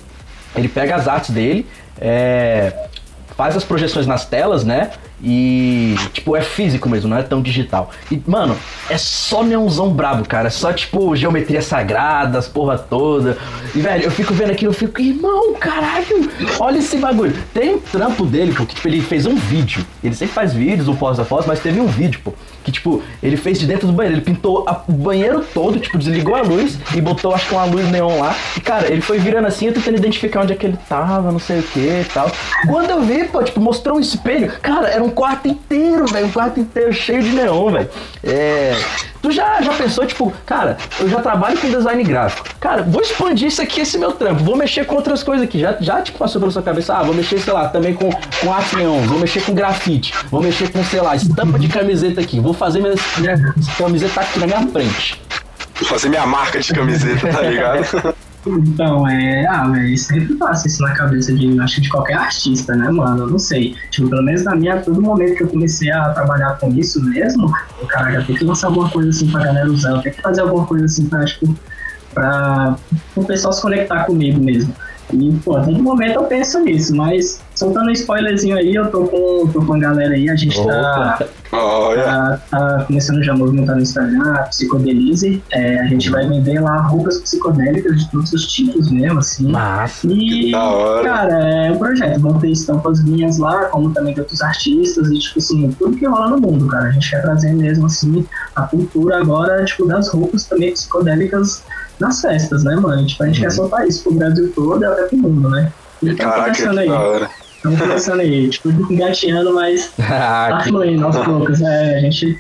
[0.56, 1.68] ele pega as artes dele,
[2.00, 2.88] é,
[3.36, 4.92] faz as projeções nas telas, né?
[5.22, 7.92] E, tipo, é físico mesmo, não é tão digital.
[8.12, 8.56] E, mano,
[8.90, 10.48] é só neonzão brabo, cara.
[10.48, 13.38] É só, tipo, geometria sagrada, as porra toda.
[13.76, 17.36] E, velho, eu fico vendo aquilo, eu fico, irmão, caralho, olha esse bagulho.
[17.54, 19.86] Tem um trampo dele, pô, que, tipo, ele fez um vídeo.
[20.04, 23.36] Ele sempre faz vídeos, o pós foto, mas teve um vídeo, pô, que, tipo, ele
[23.36, 24.18] fez de dentro do banheiro.
[24.18, 27.66] Ele pintou a- o banheiro todo, tipo, desligou a luz e botou, acho que uma
[27.66, 28.36] luz neon lá.
[28.56, 31.40] E, cara, ele foi virando assim, eu tentando identificar onde é que ele tava, não
[31.40, 32.32] sei o que e tal.
[32.68, 34.52] Quando eu vi, pô, tipo, mostrou um espelho.
[34.62, 36.28] Cara, era um quarto inteiro, velho.
[36.28, 37.90] Um quarto inteiro cheio de neon, velho.
[38.24, 38.76] É.
[39.22, 42.48] Tu já, já pensou, tipo, cara, eu já trabalho com design gráfico.
[42.60, 44.44] Cara, vou expandir isso aqui, esse meu trampo.
[44.44, 45.60] Vou mexer com outras coisas aqui.
[45.60, 48.54] Já, já tipo, passou pela sua cabeça, ah, vou mexer, sei lá, também com, com
[48.54, 49.02] arte neon.
[49.02, 50.14] Vou mexer com grafite.
[50.32, 52.40] Vou mexer com, sei lá, estampa de camiseta aqui.
[52.40, 55.22] Vou fazer minha, minha camiseta aqui na minha frente.
[55.80, 58.16] Vou fazer minha marca de camiseta, tá ligado?
[58.46, 59.46] Então, é.
[59.48, 63.24] Ah, velho, sempre passa isso na cabeça de, acho de qualquer artista, né, mano?
[63.24, 63.76] Eu não sei.
[63.92, 67.54] Tipo, pelo menos na minha, todo momento que eu comecei a trabalhar com isso mesmo,
[67.82, 70.42] o cara já tem que lançar alguma coisa assim pra galera usar, tenho que fazer
[70.42, 71.56] alguma coisa assim pra, tipo,
[72.14, 72.76] pra
[73.16, 74.74] o pessoal se conectar comigo mesmo.
[75.14, 79.06] E, pô, a todo momento eu penso nisso, mas soltando um spoilerzinho aí, eu tô
[79.06, 81.18] com, tô com a galera aí, a gente tá.
[81.20, 81.30] Opa.
[81.52, 82.04] Olha.
[82.04, 85.44] Tá, tá começando já a movimentar no Instagram, a Psicodelize.
[85.52, 89.52] É, a gente vai vender lá roupas psicodélicas de todos os tipos mesmo, assim.
[89.52, 90.08] Massa.
[90.08, 91.10] E, Da hora.
[91.10, 91.34] cara,
[91.66, 92.20] é um projeto.
[92.20, 96.06] Vão ter estampas minhas lá, como também de outros artistas, e, tipo assim, tudo que
[96.06, 96.86] rola no mundo, cara.
[96.86, 101.64] A gente quer trazer mesmo, assim, a cultura agora, tipo, das roupas também psicodélicas
[102.00, 103.06] nas festas, né, mano?
[103.06, 105.72] Tipo, a gente quer soltar isso pro Brasil todo e até pro mundo, né?
[106.02, 106.90] E tá Caraca, que da aí.
[106.90, 107.30] hora.
[107.56, 111.62] Estamos começando aí, tipo, engateando, mas Ah, tá fluindo aos poucos.
[111.62, 112.40] É, a gente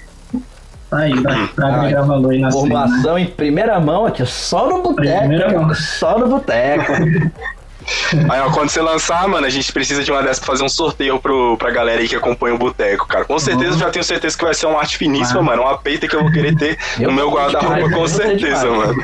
[0.89, 2.67] tá aí, pra, pra Ah, agregar valor aí na cena, né?
[2.69, 5.61] Informação em primeira mão aqui, só no Primeira boteco.
[5.65, 5.75] mão.
[5.75, 6.93] Só no boteco.
[8.29, 10.69] Aí, ó, quando você lançar, mano, a gente precisa de uma dessas pra fazer um
[10.69, 13.25] sorteio pro, pra galera aí que acompanha o Boteco, cara.
[13.25, 13.79] Com certeza, Uhum.
[13.79, 15.43] já tenho certeza que vai ser uma arte finíssima, Ah.
[15.43, 15.61] mano.
[15.63, 18.95] Uma peita que eu vou querer ter Eu no meu guarda-roupa, com certeza, mano.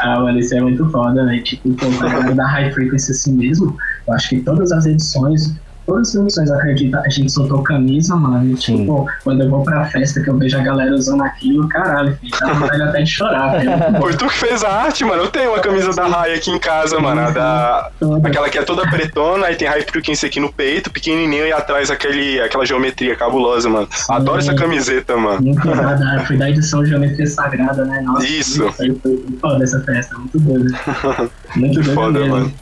[0.00, 1.40] Ah, mano, isso é muito foda, né?
[1.44, 1.68] Tipo,
[1.98, 3.76] galera da High Frequency assim mesmo,
[4.06, 5.54] eu acho que todas as edições,
[5.86, 8.56] todas as edições, acredita, a gente soltou camisa, mano.
[8.56, 8.78] Sim.
[8.78, 12.16] tipo, pô, quando eu vou pra festa que eu vejo a galera usando aquilo, caralho,
[12.16, 14.00] filho, dá vontade até de chorar, velho.
[14.00, 15.22] Foi tu que fez a arte, mano.
[15.22, 17.20] Eu tenho uma camisa da Rai aqui em casa, mano.
[17.20, 17.90] A da...
[17.98, 18.28] Toda.
[18.28, 21.90] Aquela que é toda pretona, aí tem High Frequency aqui no peito, pequenininho, e atrás
[21.90, 23.88] aquele, aquela geometria cabulosa, mano.
[24.08, 25.42] Adoro essa camiseta, mano.
[25.42, 28.00] Muito nada, foi da edição Geometria Sagrada, né?
[28.02, 28.72] Nossa, Isso.
[28.72, 28.98] Foi,
[29.40, 30.74] foda essa festa, muito doido.
[31.56, 32.34] Muito doido Foda, mesmo.
[32.34, 32.52] mano.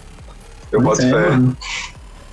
[0.70, 1.30] Eu Mas boto é, fé.
[1.30, 1.56] mano.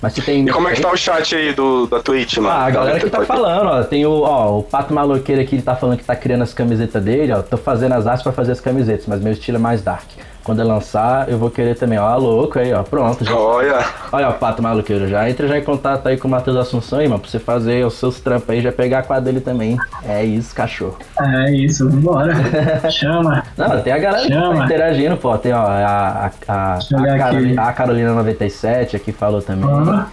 [0.00, 0.46] Mas você tem.
[0.46, 2.48] E como é que tá o chat aí do, da Twitch, mano?
[2.48, 3.82] Ah, a galera que tá falando, ó.
[3.82, 7.02] Tem o, ó, o Pato Maloqueiro aqui, ele tá falando que tá criando as camisetas
[7.02, 7.42] dele, ó.
[7.42, 10.08] Tô fazendo as artes pra fazer as camisetas, mas meu estilo é mais dark.
[10.50, 11.96] Quando eu lançar, eu vou querer também.
[11.96, 12.82] Ó, louco aí, ó.
[12.82, 13.24] Pronto.
[13.24, 13.36] Já...
[13.36, 16.98] Olha, Olha, ó, Pato Maluqueiro, já entra já em contato aí com o Matheus Assunção
[16.98, 19.78] aí, mano, pra você fazer os seus trampos aí, já pegar a quadra dele também.
[20.04, 20.98] É isso, cachorro.
[21.20, 22.34] É isso, vambora.
[22.90, 23.44] Chama.
[23.56, 24.64] Não, tem a galera que tá Chama.
[24.64, 25.38] interagindo, pô.
[25.38, 27.18] Tem, ó, a, a, a, a.
[27.18, 29.70] Carolina, a Carolina 97 aqui falou também.
[29.70, 30.04] Eu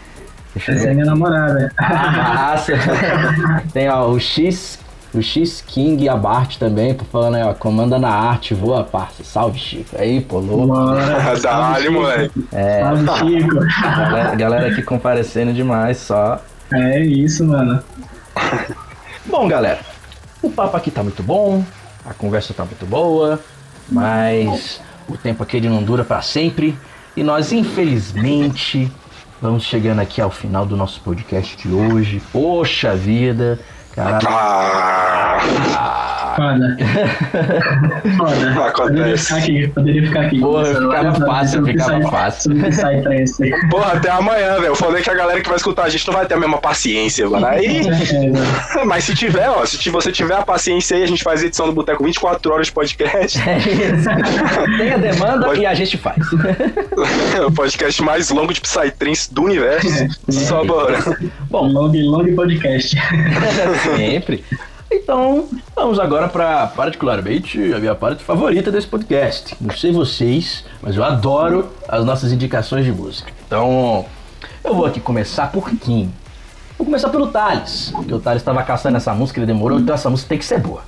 [0.55, 1.71] Essa é minha namorada.
[1.77, 2.73] Ah, Massa.
[3.73, 4.79] Tem, ó, o X,
[5.17, 9.23] o X King Abart também, tô falando aí, ó, comanda na arte, voa, parça.
[9.23, 9.95] Salve, Chico.
[9.97, 10.73] Aí, pô, louco.
[11.41, 12.47] Dá-lhe, moleque.
[12.51, 13.55] É, Salve, Chico.
[13.81, 16.41] galera, galera aqui comparecendo demais, só.
[16.73, 17.81] É isso, mano.
[19.25, 19.79] Bom, galera,
[20.41, 21.63] o papo aqui tá muito bom,
[22.05, 23.39] a conversa tá muito boa,
[23.89, 26.77] mas o tempo aqui ele não dura pra sempre
[27.15, 28.91] e nós, infelizmente,
[29.41, 32.21] vamos chegando aqui ao final do nosso podcast de hoje.
[32.31, 33.59] Poxa vida,
[33.97, 34.27] caralho.
[35.79, 36.06] Ah,
[36.37, 36.77] Foda.
[38.17, 38.65] Foda.
[38.67, 38.77] Acontece.
[38.93, 40.39] Poderia ficar aqui, poderia ficar aqui.
[40.39, 42.51] Porra, ficava fácil, ficava Psy- fácil.
[43.71, 44.67] Porra, até amanhã, velho.
[44.67, 46.59] Eu falei que a galera que vai escutar a gente não vai ter a mesma
[46.59, 47.45] paciência, mano.
[47.45, 47.81] Aí.
[48.75, 51.65] É, Mas se tiver, ó, se você tiver a paciência aí, a gente faz edição
[51.65, 53.39] do Boteco 24 horas de podcast.
[53.49, 54.07] É isso.
[54.77, 56.17] Tem a demanda Pode- e a gente faz.
[57.45, 59.87] o podcast mais longo de Psytrance do universo.
[60.29, 60.97] Só bora.
[61.49, 62.95] Bom, long, long podcast.
[63.95, 64.43] Sempre.
[64.91, 69.55] Então, vamos agora para particularmente a minha parte favorita desse podcast.
[69.59, 73.31] Não sei vocês, mas eu adoro as nossas indicações de música.
[73.45, 74.05] Então,
[74.63, 76.11] eu vou aqui começar por quem?
[76.77, 80.09] Vou começar pelo Thales, porque o Thales estava caçando essa música, ele demorou, então essa
[80.09, 80.83] música tem que ser boa.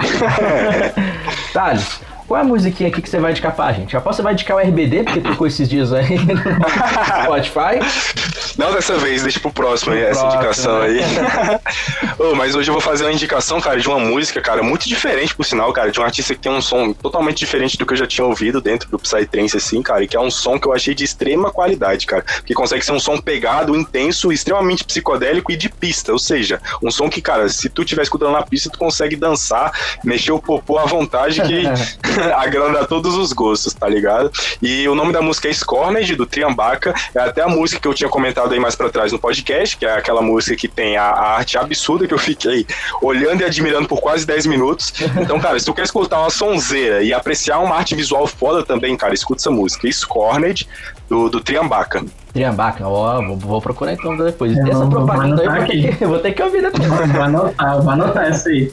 [1.51, 3.97] Thales, qual é a musiquinha aqui que você vai indicar pra gente?
[3.97, 6.35] Após você vai indicar o RBD, porque tocou esses dias aí no
[7.25, 7.79] Spotify.
[8.57, 10.85] Não dessa vez, deixa pro próximo aí, essa próximo, indicação né?
[10.85, 12.19] aí.
[12.19, 15.35] Ô, mas hoje eu vou fazer uma indicação, cara, de uma música, cara, muito diferente,
[15.35, 17.97] por sinal, cara, de um artista que tem um som totalmente diferente do que eu
[17.97, 20.73] já tinha ouvido dentro do Psytrance, assim, cara, e que é um som que eu
[20.73, 25.57] achei de extrema qualidade, cara, que consegue ser um som pegado, intenso, extremamente psicodélico e
[25.57, 28.77] de pista, ou seja, um som que, cara, se tu estiver escutando na pista, tu
[28.77, 29.71] consegue dançar,
[30.03, 31.63] mexer o popô à vontade, que
[32.35, 34.31] agrada a todos os gostos, tá ligado?
[34.61, 37.93] E o nome da música é Scorned, do Triambaca, é até a música que eu
[37.93, 41.03] tinha comentado aí mais pra trás no podcast, que é aquela música que tem a,
[41.03, 42.65] a arte absurda que eu fiquei
[43.01, 44.93] olhando e admirando por quase 10 minutos.
[45.19, 48.95] Então, cara, se tu quer escutar uma sonzeira e apreciar uma arte visual foda também,
[48.95, 50.67] cara, escuta essa música, Scorned,
[51.09, 52.05] do, do Triambaca.
[52.31, 54.55] Triambaca, ó, vou, vou procurar então depois.
[54.55, 55.97] É, Essa propaganda aí eu vou anotar ter, aqui.
[55.97, 56.87] que, eu vou ter que ouvir depois.
[56.87, 58.71] Vou anotar, vou anotar essa aí.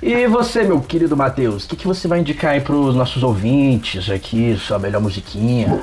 [0.00, 4.08] E você, meu querido Matheus, o que, que você vai indicar aí pros nossos ouvintes
[4.08, 5.82] aqui, sua melhor musiquinha?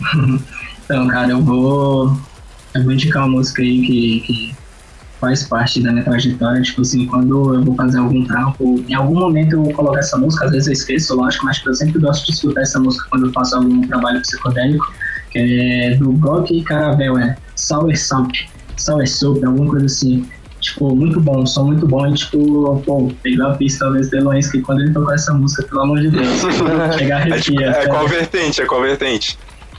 [0.84, 2.16] Então, cara, eu vou.
[2.74, 4.56] Eu vou indicar uma música aí que, que
[5.20, 6.60] faz parte da minha trajetória.
[6.62, 10.16] Tipo assim, quando eu vou fazer algum trampo, em algum momento eu vou colocar essa
[10.18, 13.06] música, às vezes eu esqueço, lógico, mas tipo, eu sempre gosto de escutar essa música
[13.10, 14.92] quando eu faço algum trabalho psicodélico,
[15.30, 18.32] que é do Brock Caravel, é Sour Soup,
[18.76, 20.28] Sour Soup, alguma coisa assim.
[20.60, 22.06] Tipo, muito bom, som muito bom.
[22.06, 25.62] E, tipo, pô, pegou a pista talvez do Eloís, que quando ele tocou essa música,
[25.62, 26.40] pelo amor de Deus,
[26.98, 27.66] chega a É, tipo, arrepia.
[27.68, 27.90] é sério.
[27.90, 28.62] qual vertente?
[28.62, 29.38] É qual vertente?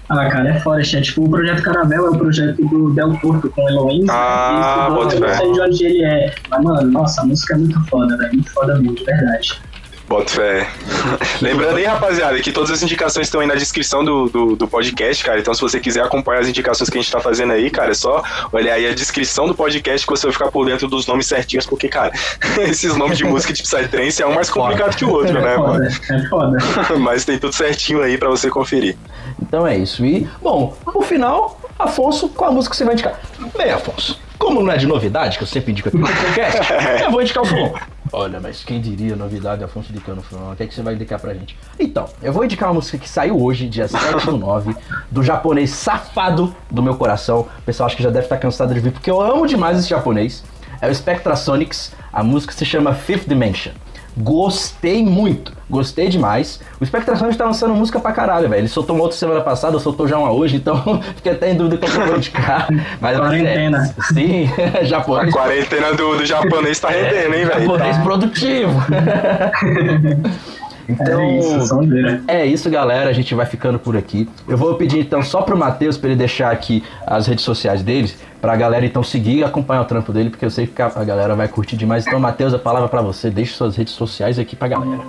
[0.09, 0.97] Ah, cara, é forte.
[0.97, 4.05] É tipo o projeto Caravel, é o projeto do Del Porto com o Elohim.
[4.09, 5.15] Ah, né?
[5.15, 6.35] Eu não sei de onde ele é.
[6.49, 8.33] Mas, mano, nossa, a música é muito foda, velho.
[8.33, 9.61] Muito foda mesmo, de verdade.
[10.07, 10.67] Boto fé.
[11.41, 15.23] Lembrando aí, rapaziada, que todas as indicações estão aí na descrição do, do, do podcast,
[15.23, 15.39] cara.
[15.39, 17.93] Então, se você quiser acompanhar as indicações que a gente tá fazendo aí, cara, é
[17.95, 21.25] só olhar aí a descrição do podcast que você vai ficar por dentro dos nomes
[21.25, 22.11] certinhos, porque, cara,
[22.69, 25.55] esses nomes de música de Psytrance é um mais complicado que o outro, né, é
[25.55, 25.85] foda, mano?
[25.85, 26.57] é foda.
[26.99, 28.95] Mas tem tudo certinho aí pra você conferir.
[29.41, 30.05] Então é isso.
[30.05, 33.19] E, bom, no final, Afonso, qual a música que você vai indicar?
[33.57, 36.73] Bem, Afonso, como não é de novidade, que eu sempre indico aqui no podcast,
[37.03, 37.73] eu vou indicar o Fulon.
[38.11, 40.51] Olha, mas quem diria novidade Afonso indicando o Fulon?
[40.51, 41.57] O que, é que você vai indicar pra gente?
[41.79, 44.75] Então, eu vou indicar uma música que saiu hoje, dia 7 do 9,
[45.09, 47.41] do japonês safado do meu coração.
[47.59, 49.89] O pessoal acho que já deve estar cansado de ouvir, porque eu amo demais esse
[49.89, 50.43] japonês.
[50.81, 53.73] É o Spectrasonics, a música se chama Fifth Dimension.
[54.17, 56.61] Gostei muito, gostei demais.
[56.79, 58.61] O Spectrasonics tá lançando música pra caralho, velho.
[58.61, 61.77] Ele soltou uma outra semana passada, soltou já uma hoje, então fiquei até em dúvida
[61.77, 62.67] que eu vou indicar.
[63.01, 63.93] Mas, Quarentena.
[63.97, 64.49] é, sim,
[64.79, 65.33] A japonês.
[65.33, 67.61] quarentena do, do japonês tá rendendo, hein, velho?
[67.61, 68.79] Japonês produtivo.
[70.87, 72.21] então, É isso, sonzeira.
[72.27, 73.09] é isso, galera.
[73.09, 74.29] A gente vai ficando por aqui.
[74.47, 78.17] Eu vou pedir então só pro Matheus pra ele deixar aqui as redes sociais deles,
[78.41, 81.35] pra galera então seguir e acompanhar o trampo dele, porque eu sei que a galera
[81.35, 82.05] vai curtir demais.
[82.05, 83.29] Então, Matheus, a palavra pra você.
[83.29, 85.01] Deixe suas redes sociais aqui pra galera.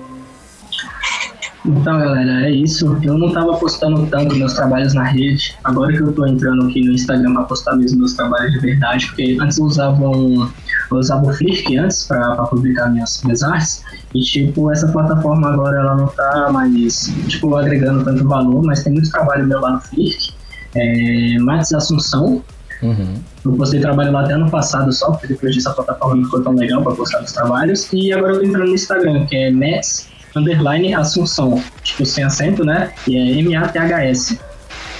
[1.66, 2.96] Então, galera, é isso.
[3.02, 5.54] Eu não tava postando tanto meus trabalhos na rede.
[5.64, 9.06] Agora que eu tô entrando aqui no Instagram pra postar mesmo meus trabalhos de verdade,
[9.08, 10.48] porque antes eu usava um,
[10.90, 13.82] Eu usava o Flick antes para publicar minhas, minhas artes.
[14.14, 18.92] E, tipo, essa plataforma agora ela não tá mais, tipo, agregando tanto valor, mas tem
[18.92, 20.32] muito trabalho meu lá no Flick.
[20.76, 22.42] É, Max Assunção.
[22.82, 23.14] Uhum.
[23.44, 26.42] Eu postei trabalho lá até ano passado só, porque depois disso a plataforma não ficou
[26.42, 27.92] tão legal para postar os trabalhos.
[27.92, 32.64] E agora eu tô entrando no Instagram, que é Max underline Assunção, tipo sem acento,
[32.64, 32.92] né?
[33.08, 34.38] E é M-A-T-H-S.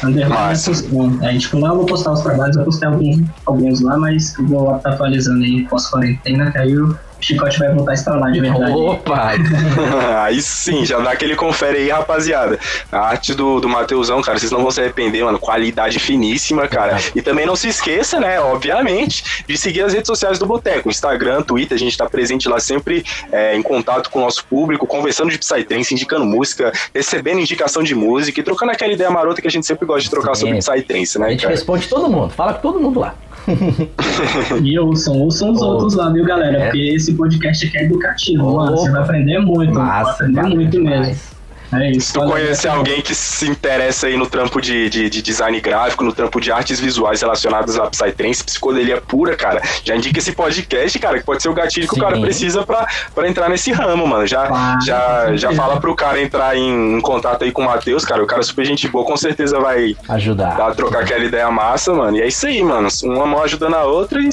[0.03, 0.71] Underline Massa.
[0.71, 1.19] Assunção.
[1.23, 4.47] Aí, tipo, lá eu vou postar os trabalhos, eu postei alguns, alguns lá, mas eu
[4.47, 8.73] vou estar atualizando aí pós-quarentena, que aí o chicote vai voltar a estralar de verdade.
[8.73, 9.33] Opa!
[10.23, 12.59] aí sim, já dá aquele confere aí, rapaziada.
[12.91, 15.39] A arte do, do Mateusão, cara, vocês não vão se arrepender, mano.
[15.39, 16.99] Qualidade finíssima, cara.
[17.15, 20.89] E também não se esqueça, né, obviamente, de seguir as redes sociais do Boteco.
[20.89, 24.87] Instagram, Twitter, a gente tá presente lá sempre é, em contato com o nosso público,
[24.87, 29.49] conversando de Psytrance, indicando música, recebendo indicação de música e trocando aquela ideia marota que
[29.49, 30.41] a gente sempre gosta de trocar Sim.
[30.43, 31.55] sobre Psytrance, A né, gente cara?
[31.55, 33.15] responde todo mundo, fala com todo mundo lá.
[34.63, 35.67] E ouçam, ouçam os Oh.
[35.67, 36.59] outros lá, viu, galera?
[36.59, 36.65] É.
[36.67, 38.57] Porque esse podcast aqui é educativo, Oh.
[38.57, 38.77] mano.
[38.77, 41.07] Você vai aprender muito, vai Massa, aprender bacana muito demais.
[41.09, 41.36] mesmo.
[41.73, 42.09] É isso.
[42.09, 46.05] Se tu conhecer alguém que se interessa aí no trampo de, de, de design gráfico,
[46.05, 50.99] no trampo de artes visuais relacionadas à Psytrance, psicodelia pura, cara, já indica esse podcast,
[50.99, 52.01] cara, que pode ser o gatilho que Sim.
[52.01, 54.27] o cara precisa pra, pra entrar nesse ramo, mano.
[54.27, 58.05] Já, Ah, já, já fala pro cara entrar em, em contato aí com o Matheus,
[58.05, 58.23] cara.
[58.23, 60.57] O cara é super gente boa, com certeza vai Ajudar.
[60.57, 62.17] dar, trocar aquela ideia massa, mano.
[62.17, 62.89] E é isso aí, mano.
[63.05, 64.31] Uma mão ajudando a outra e.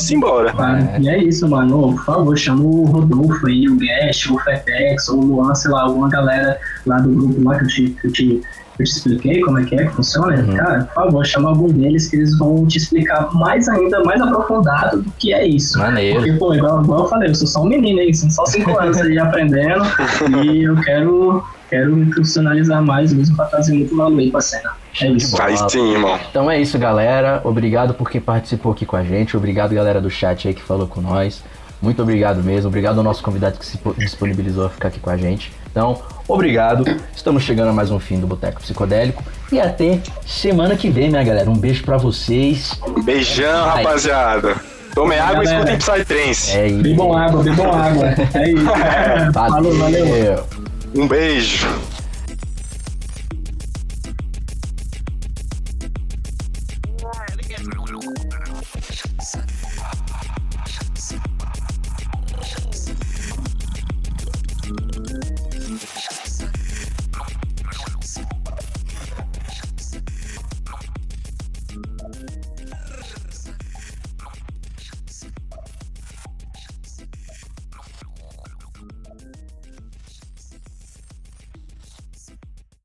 [0.53, 0.77] Tá?
[0.99, 1.93] E é isso, mano.
[1.95, 5.81] Por favor, chama o Rodolfo aí, o Guest, o Fetex, ou o Luan, sei lá,
[5.83, 8.41] alguma galera lá do grupo lá que eu te, que eu te,
[8.79, 10.41] eu te expliquei como é que é que funciona.
[10.41, 10.55] Uhum.
[10.55, 15.01] Cara, por favor, chama algum deles que eles vão te explicar mais ainda, mais aprofundado
[15.01, 15.77] do que é isso.
[15.79, 16.17] Maneiro.
[16.17, 18.77] Porque, pô, igual, igual eu falei, eu sou só um menino aí, são só cinco
[18.79, 19.83] anos aí aprendendo
[20.43, 24.71] e eu quero, quero me profissionalizar mais mesmo pra trazer muito valor aí pra cena.
[25.01, 25.41] É isso.
[25.41, 26.19] Aí sim, irmão.
[26.29, 27.41] Então é isso, galera.
[27.43, 29.35] Obrigado por quem participou aqui com a gente.
[29.35, 31.43] Obrigado, galera do chat aí que falou com nós.
[31.81, 32.69] Muito obrigado mesmo.
[32.69, 35.51] Obrigado ao nosso convidado que se po- disponibilizou a ficar aqui com a gente.
[35.73, 36.85] Então, obrigado.
[37.15, 39.23] Estamos chegando a mais um fim do Boteco Psicodélico.
[39.51, 41.49] E até semana que vem, minha galera.
[41.49, 42.79] Um beijo pra vocês.
[43.03, 43.83] Beijão, Ai.
[43.83, 44.55] rapaziada.
[44.93, 46.55] Tomem água e escutem Psytrance.
[46.55, 46.83] É isso.
[46.83, 48.05] Bebam água, bebam água.
[48.35, 48.65] É isso.
[49.33, 50.05] Falou, valeu.
[50.05, 50.43] Valeu.
[50.95, 51.67] Um beijo.